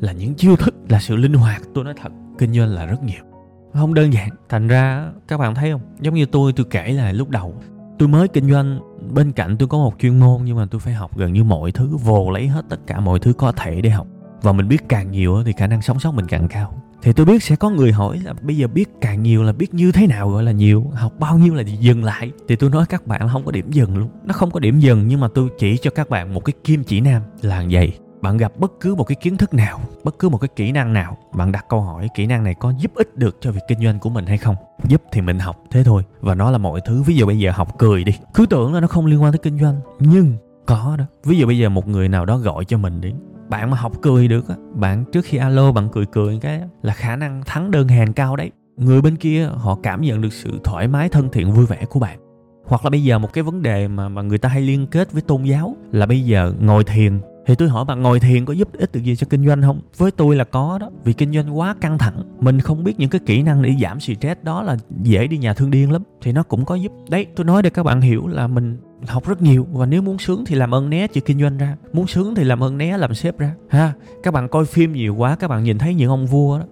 là 0.00 0.12
những 0.12 0.34
chiêu 0.34 0.56
thức, 0.56 0.74
là 0.88 1.00
sự 1.00 1.16
linh 1.16 1.34
hoạt. 1.34 1.62
Tôi 1.74 1.84
nói 1.84 1.94
thật, 2.02 2.12
kinh 2.38 2.52
doanh 2.52 2.68
là 2.68 2.86
rất 2.86 3.02
nhiều. 3.02 3.22
Không 3.72 3.94
đơn 3.94 4.12
giản. 4.12 4.28
Thành 4.48 4.68
ra, 4.68 5.10
các 5.28 5.38
bạn 5.38 5.54
thấy 5.54 5.72
không? 5.72 5.80
Giống 6.00 6.14
như 6.14 6.26
tôi 6.26 6.52
tôi 6.52 6.66
kể 6.70 6.92
là 6.92 7.12
lúc 7.12 7.28
đầu. 7.28 7.54
Tôi 7.98 8.08
mới 8.08 8.28
kinh 8.28 8.50
doanh, 8.50 8.80
bên 9.14 9.32
cạnh 9.32 9.56
tôi 9.58 9.68
có 9.68 9.78
một 9.78 9.94
chuyên 9.98 10.18
môn, 10.20 10.42
nhưng 10.44 10.56
mà 10.56 10.66
tôi 10.70 10.80
phải 10.80 10.94
học 10.94 11.16
gần 11.16 11.32
như 11.32 11.44
mọi 11.44 11.72
thứ, 11.72 11.96
vồ 11.96 12.30
lấy 12.30 12.48
hết 12.48 12.64
tất 12.68 12.86
cả 12.86 13.00
mọi 13.00 13.18
thứ 13.18 13.32
có 13.32 13.52
thể 13.52 13.80
để 13.80 13.90
học. 13.90 14.06
Và 14.42 14.52
mình 14.52 14.68
biết 14.68 14.88
càng 14.88 15.10
nhiều 15.10 15.42
thì 15.46 15.52
khả 15.52 15.66
năng 15.66 15.82
sống 15.82 16.00
sót 16.00 16.14
mình 16.14 16.26
càng 16.26 16.48
cao 16.48 16.82
thì 17.02 17.12
tôi 17.12 17.26
biết 17.26 17.42
sẽ 17.42 17.56
có 17.56 17.70
người 17.70 17.92
hỏi 17.92 18.18
là 18.24 18.32
bây 18.42 18.56
giờ 18.56 18.66
biết 18.68 18.88
càng 19.00 19.22
nhiều 19.22 19.42
là 19.42 19.52
biết 19.52 19.74
như 19.74 19.92
thế 19.92 20.06
nào 20.06 20.30
gọi 20.30 20.42
là 20.42 20.52
nhiều, 20.52 20.86
học 20.94 21.12
bao 21.18 21.38
nhiêu 21.38 21.54
là 21.54 21.62
dừng 21.62 22.04
lại. 22.04 22.30
Thì 22.48 22.56
tôi 22.56 22.70
nói 22.70 22.86
các 22.88 23.06
bạn 23.06 23.22
là 23.22 23.32
không 23.32 23.44
có 23.44 23.52
điểm 23.52 23.70
dừng 23.70 23.96
luôn. 23.96 24.08
Nó 24.24 24.32
không 24.32 24.50
có 24.50 24.60
điểm 24.60 24.80
dừng 24.80 25.08
nhưng 25.08 25.20
mà 25.20 25.28
tôi 25.34 25.48
chỉ 25.58 25.76
cho 25.76 25.90
các 25.90 26.10
bạn 26.10 26.34
một 26.34 26.44
cái 26.44 26.52
kim 26.64 26.84
chỉ 26.84 27.00
nam 27.00 27.22
là 27.42 27.64
vậy. 27.70 27.92
Bạn 28.22 28.36
gặp 28.36 28.52
bất 28.58 28.72
cứ 28.80 28.94
một 28.94 29.04
cái 29.04 29.16
kiến 29.16 29.36
thức 29.36 29.54
nào, 29.54 29.80
bất 30.04 30.18
cứ 30.18 30.28
một 30.28 30.38
cái 30.38 30.48
kỹ 30.56 30.72
năng 30.72 30.92
nào, 30.92 31.16
bạn 31.32 31.52
đặt 31.52 31.64
câu 31.68 31.80
hỏi 31.80 32.08
kỹ 32.14 32.26
năng 32.26 32.44
này 32.44 32.54
có 32.54 32.72
giúp 32.78 32.92
ích 32.94 33.16
được 33.16 33.36
cho 33.40 33.52
việc 33.52 33.60
kinh 33.68 33.84
doanh 33.84 33.98
của 33.98 34.10
mình 34.10 34.26
hay 34.26 34.38
không? 34.38 34.56
Giúp 34.84 35.02
thì 35.12 35.20
mình 35.20 35.38
học, 35.38 35.56
thế 35.70 35.84
thôi. 35.84 36.02
Và 36.20 36.34
nó 36.34 36.50
là 36.50 36.58
mọi 36.58 36.80
thứ. 36.86 37.02
Ví 37.02 37.16
dụ 37.16 37.26
bây 37.26 37.38
giờ 37.38 37.52
học 37.54 37.78
cười 37.78 38.04
đi. 38.04 38.12
Cứ 38.34 38.46
tưởng 38.46 38.74
là 38.74 38.80
nó 38.80 38.86
không 38.86 39.06
liên 39.06 39.22
quan 39.22 39.32
tới 39.32 39.38
kinh 39.38 39.58
doanh, 39.58 39.80
nhưng 39.98 40.36
có 40.66 40.96
đó. 40.98 41.04
Ví 41.24 41.38
dụ 41.38 41.46
bây 41.46 41.58
giờ 41.58 41.68
một 41.68 41.88
người 41.88 42.08
nào 42.08 42.26
đó 42.26 42.38
gọi 42.38 42.64
cho 42.64 42.78
mình 42.78 43.00
đến 43.00 43.14
bạn 43.50 43.70
mà 43.70 43.76
học 43.76 43.92
cười 44.02 44.28
được 44.28 44.48
á, 44.48 44.54
bạn 44.74 45.04
trước 45.12 45.24
khi 45.24 45.38
alo 45.38 45.72
bạn 45.72 45.88
cười 45.92 46.06
cười 46.06 46.38
cái 46.40 46.60
là 46.82 46.94
khả 46.94 47.16
năng 47.16 47.42
thắng 47.46 47.70
đơn 47.70 47.88
hàng 47.88 48.12
cao 48.12 48.36
đấy. 48.36 48.50
Người 48.76 49.02
bên 49.02 49.16
kia 49.16 49.48
họ 49.54 49.78
cảm 49.82 50.00
nhận 50.00 50.20
được 50.20 50.32
sự 50.32 50.60
thoải 50.64 50.88
mái, 50.88 51.08
thân 51.08 51.28
thiện, 51.32 51.52
vui 51.52 51.66
vẻ 51.66 51.84
của 51.90 52.00
bạn. 52.00 52.18
Hoặc 52.64 52.84
là 52.84 52.90
bây 52.90 53.04
giờ 53.04 53.18
một 53.18 53.32
cái 53.32 53.44
vấn 53.44 53.62
đề 53.62 53.88
mà 53.88 54.08
mà 54.08 54.22
người 54.22 54.38
ta 54.38 54.48
hay 54.48 54.62
liên 54.62 54.86
kết 54.86 55.12
với 55.12 55.22
tôn 55.22 55.42
giáo 55.42 55.76
là 55.92 56.06
bây 56.06 56.20
giờ 56.20 56.54
ngồi 56.60 56.84
thiền. 56.84 57.20
Thì 57.46 57.54
tôi 57.54 57.68
hỏi 57.68 57.84
bạn, 57.84 58.02
ngồi 58.02 58.20
thiền 58.20 58.44
có 58.44 58.52
giúp 58.52 58.68
ích 58.72 58.92
được 58.92 59.00
gì 59.00 59.16
cho 59.16 59.26
kinh 59.30 59.46
doanh 59.46 59.62
không? 59.62 59.80
Với 59.96 60.10
tôi 60.10 60.36
là 60.36 60.44
có 60.44 60.78
đó, 60.80 60.90
vì 61.04 61.12
kinh 61.12 61.32
doanh 61.32 61.58
quá 61.58 61.74
căng 61.80 61.98
thẳng. 61.98 62.22
Mình 62.40 62.60
không 62.60 62.84
biết 62.84 62.98
những 62.98 63.10
cái 63.10 63.20
kỹ 63.26 63.42
năng 63.42 63.62
để 63.62 63.74
giảm 63.82 64.00
stress 64.00 64.42
đó 64.42 64.62
là 64.62 64.76
dễ 65.02 65.26
đi 65.26 65.38
nhà 65.38 65.54
thương 65.54 65.70
điên 65.70 65.92
lắm, 65.92 66.02
thì 66.22 66.32
nó 66.32 66.42
cũng 66.42 66.64
có 66.64 66.74
giúp. 66.74 66.92
Đấy, 67.08 67.26
tôi 67.36 67.44
nói 67.44 67.62
để 67.62 67.70
các 67.70 67.82
bạn 67.82 68.00
hiểu 68.00 68.26
là 68.26 68.46
mình 68.46 68.76
học 69.06 69.26
rất 69.26 69.42
nhiều. 69.42 69.66
Và 69.72 69.86
nếu 69.86 70.02
muốn 70.02 70.18
sướng 70.18 70.44
thì 70.44 70.54
làm 70.54 70.74
ơn 70.74 70.90
né 70.90 71.06
chuyện 71.06 71.24
kinh 71.24 71.40
doanh 71.40 71.58
ra. 71.58 71.76
Muốn 71.92 72.06
sướng 72.06 72.34
thì 72.34 72.44
làm 72.44 72.62
ơn 72.62 72.78
né 72.78 72.98
làm 72.98 73.14
sếp 73.14 73.38
ra. 73.38 73.54
Ha 73.68 73.92
các 74.22 74.34
bạn 74.34 74.48
coi 74.48 74.64
phim 74.64 74.92
nhiều 74.92 75.14
quá 75.14 75.36
các 75.36 75.48
bạn 75.48 75.64
nhìn 75.64 75.78
thấy 75.78 75.94
những 75.94 76.10
ông 76.10 76.26
vua 76.26 76.58
đó. 76.58 76.64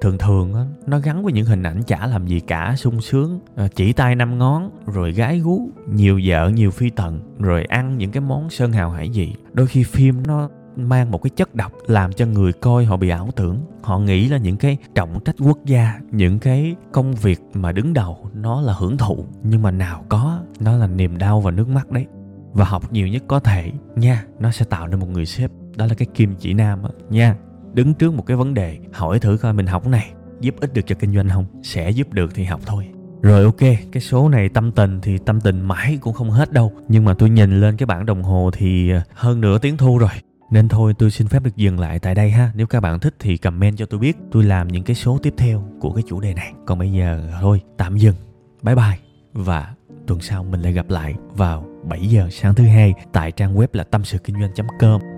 Thường 0.00 0.18
thường 0.18 0.54
đó, 0.54 0.64
nó 0.86 0.98
gắn 0.98 1.22
với 1.22 1.32
những 1.32 1.46
hình 1.46 1.62
ảnh 1.62 1.82
chả 1.82 2.06
làm 2.06 2.26
gì 2.26 2.40
cả 2.40 2.74
sung 2.76 3.00
sướng 3.00 3.40
à, 3.56 3.68
chỉ 3.74 3.92
tay 3.92 4.14
năm 4.14 4.38
ngón 4.38 4.70
rồi 4.86 5.12
gái 5.12 5.38
gú 5.38 5.70
nhiều 5.92 6.20
vợ 6.24 6.48
nhiều 6.48 6.70
phi 6.70 6.90
tần 6.90 7.20
rồi 7.38 7.64
ăn 7.64 7.98
những 7.98 8.10
cái 8.10 8.20
món 8.20 8.50
sơn 8.50 8.72
hào 8.72 8.90
hải 8.90 9.10
vị 9.14 9.34
đôi 9.52 9.66
khi 9.66 9.84
phim 9.84 10.26
nó 10.26 10.48
mang 10.78 11.10
một 11.10 11.22
cái 11.22 11.30
chất 11.30 11.54
độc 11.54 11.72
làm 11.86 12.12
cho 12.12 12.26
người 12.26 12.52
coi 12.52 12.84
họ 12.84 12.96
bị 12.96 13.08
ảo 13.08 13.28
tưởng. 13.36 13.58
Họ 13.82 13.98
nghĩ 13.98 14.28
là 14.28 14.36
những 14.36 14.56
cái 14.56 14.76
trọng 14.94 15.20
trách 15.24 15.34
quốc 15.38 15.58
gia 15.64 16.00
những 16.10 16.38
cái 16.38 16.76
công 16.92 17.14
việc 17.14 17.40
mà 17.54 17.72
đứng 17.72 17.92
đầu 17.92 18.30
nó 18.34 18.60
là 18.60 18.72
hưởng 18.72 18.98
thụ 18.98 19.24
nhưng 19.42 19.62
mà 19.62 19.70
nào 19.70 20.04
có 20.08 20.40
nó 20.60 20.76
là 20.76 20.86
niềm 20.86 21.18
đau 21.18 21.40
và 21.40 21.50
nước 21.50 21.68
mắt 21.68 21.90
đấy. 21.90 22.06
Và 22.52 22.64
học 22.64 22.92
nhiều 22.92 23.08
nhất 23.08 23.22
có 23.28 23.40
thể 23.40 23.72
nha 23.96 24.24
nó 24.38 24.50
sẽ 24.50 24.64
tạo 24.64 24.88
nên 24.88 25.00
một 25.00 25.08
người 25.08 25.26
sếp. 25.26 25.50
Đó 25.76 25.86
là 25.86 25.94
cái 25.94 26.08
kim 26.14 26.34
chỉ 26.38 26.54
nam 26.54 26.82
á 26.82 26.90
nha. 27.10 27.36
Đứng 27.74 27.94
trước 27.94 28.14
một 28.14 28.26
cái 28.26 28.36
vấn 28.36 28.54
đề 28.54 28.78
hỏi 28.92 29.18
thử 29.18 29.36
coi 29.36 29.52
mình 29.52 29.66
học 29.66 29.82
cái 29.82 29.90
này 29.90 30.12
giúp 30.40 30.54
ích 30.60 30.74
được 30.74 30.82
cho 30.86 30.94
kinh 30.98 31.14
doanh 31.14 31.28
không? 31.28 31.46
Sẽ 31.62 31.90
giúp 31.90 32.12
được 32.12 32.30
thì 32.34 32.44
học 32.44 32.60
thôi. 32.66 32.88
Rồi 33.22 33.44
ok, 33.44 33.60
cái 33.92 34.00
số 34.00 34.28
này 34.28 34.48
tâm 34.48 34.72
tình 34.72 35.00
thì 35.00 35.18
tâm 35.18 35.40
tình 35.40 35.60
mãi 35.60 35.98
cũng 36.00 36.14
không 36.14 36.30
hết 36.30 36.52
đâu. 36.52 36.72
Nhưng 36.88 37.04
mà 37.04 37.14
tôi 37.14 37.30
nhìn 37.30 37.60
lên 37.60 37.76
cái 37.76 37.86
bảng 37.86 38.06
đồng 38.06 38.22
hồ 38.22 38.50
thì 38.52 38.90
ờ, 38.90 39.00
hơn 39.14 39.40
nửa 39.40 39.58
tiếng 39.58 39.76
thu 39.76 39.98
rồi. 39.98 40.10
Nên 40.50 40.68
thôi, 40.68 40.94
tôi 40.98 41.10
xin 41.10 41.28
phép 41.28 41.42
được 41.42 41.56
dừng 41.56 41.80
lại 41.80 41.98
tại 41.98 42.14
đây 42.14 42.30
ha. 42.30 42.52
Nếu 42.54 42.66
các 42.66 42.80
bạn 42.80 43.00
thích 43.00 43.14
thì 43.18 43.36
comment 43.36 43.76
cho 43.76 43.86
tôi 43.86 44.00
biết. 44.00 44.16
Tôi 44.32 44.44
làm 44.44 44.68
những 44.68 44.84
cái 44.84 44.96
số 44.96 45.18
tiếp 45.22 45.34
theo 45.36 45.64
của 45.80 45.92
cái 45.92 46.04
chủ 46.08 46.20
đề 46.20 46.34
này. 46.34 46.52
Còn 46.66 46.78
bây 46.78 46.92
giờ, 46.92 47.28
thôi, 47.40 47.60
tạm 47.76 47.96
dừng. 47.96 48.14
Bye 48.62 48.74
bye. 48.74 48.98
Và 49.32 49.74
tuần 50.06 50.20
sau 50.20 50.44
mình 50.44 50.62
lại 50.62 50.72
gặp 50.72 50.90
lại 50.90 51.14
vào 51.34 51.66
7 51.84 52.06
giờ 52.06 52.28
sáng 52.30 52.54
thứ 52.54 52.64
hai 52.64 52.94
Tại 53.12 53.32
trang 53.32 53.54
web 53.54 53.68
là 53.72 53.84
tâm 53.84 54.04
sự 54.04 54.18
kinh 54.18 54.36
doanh.com 54.40 55.17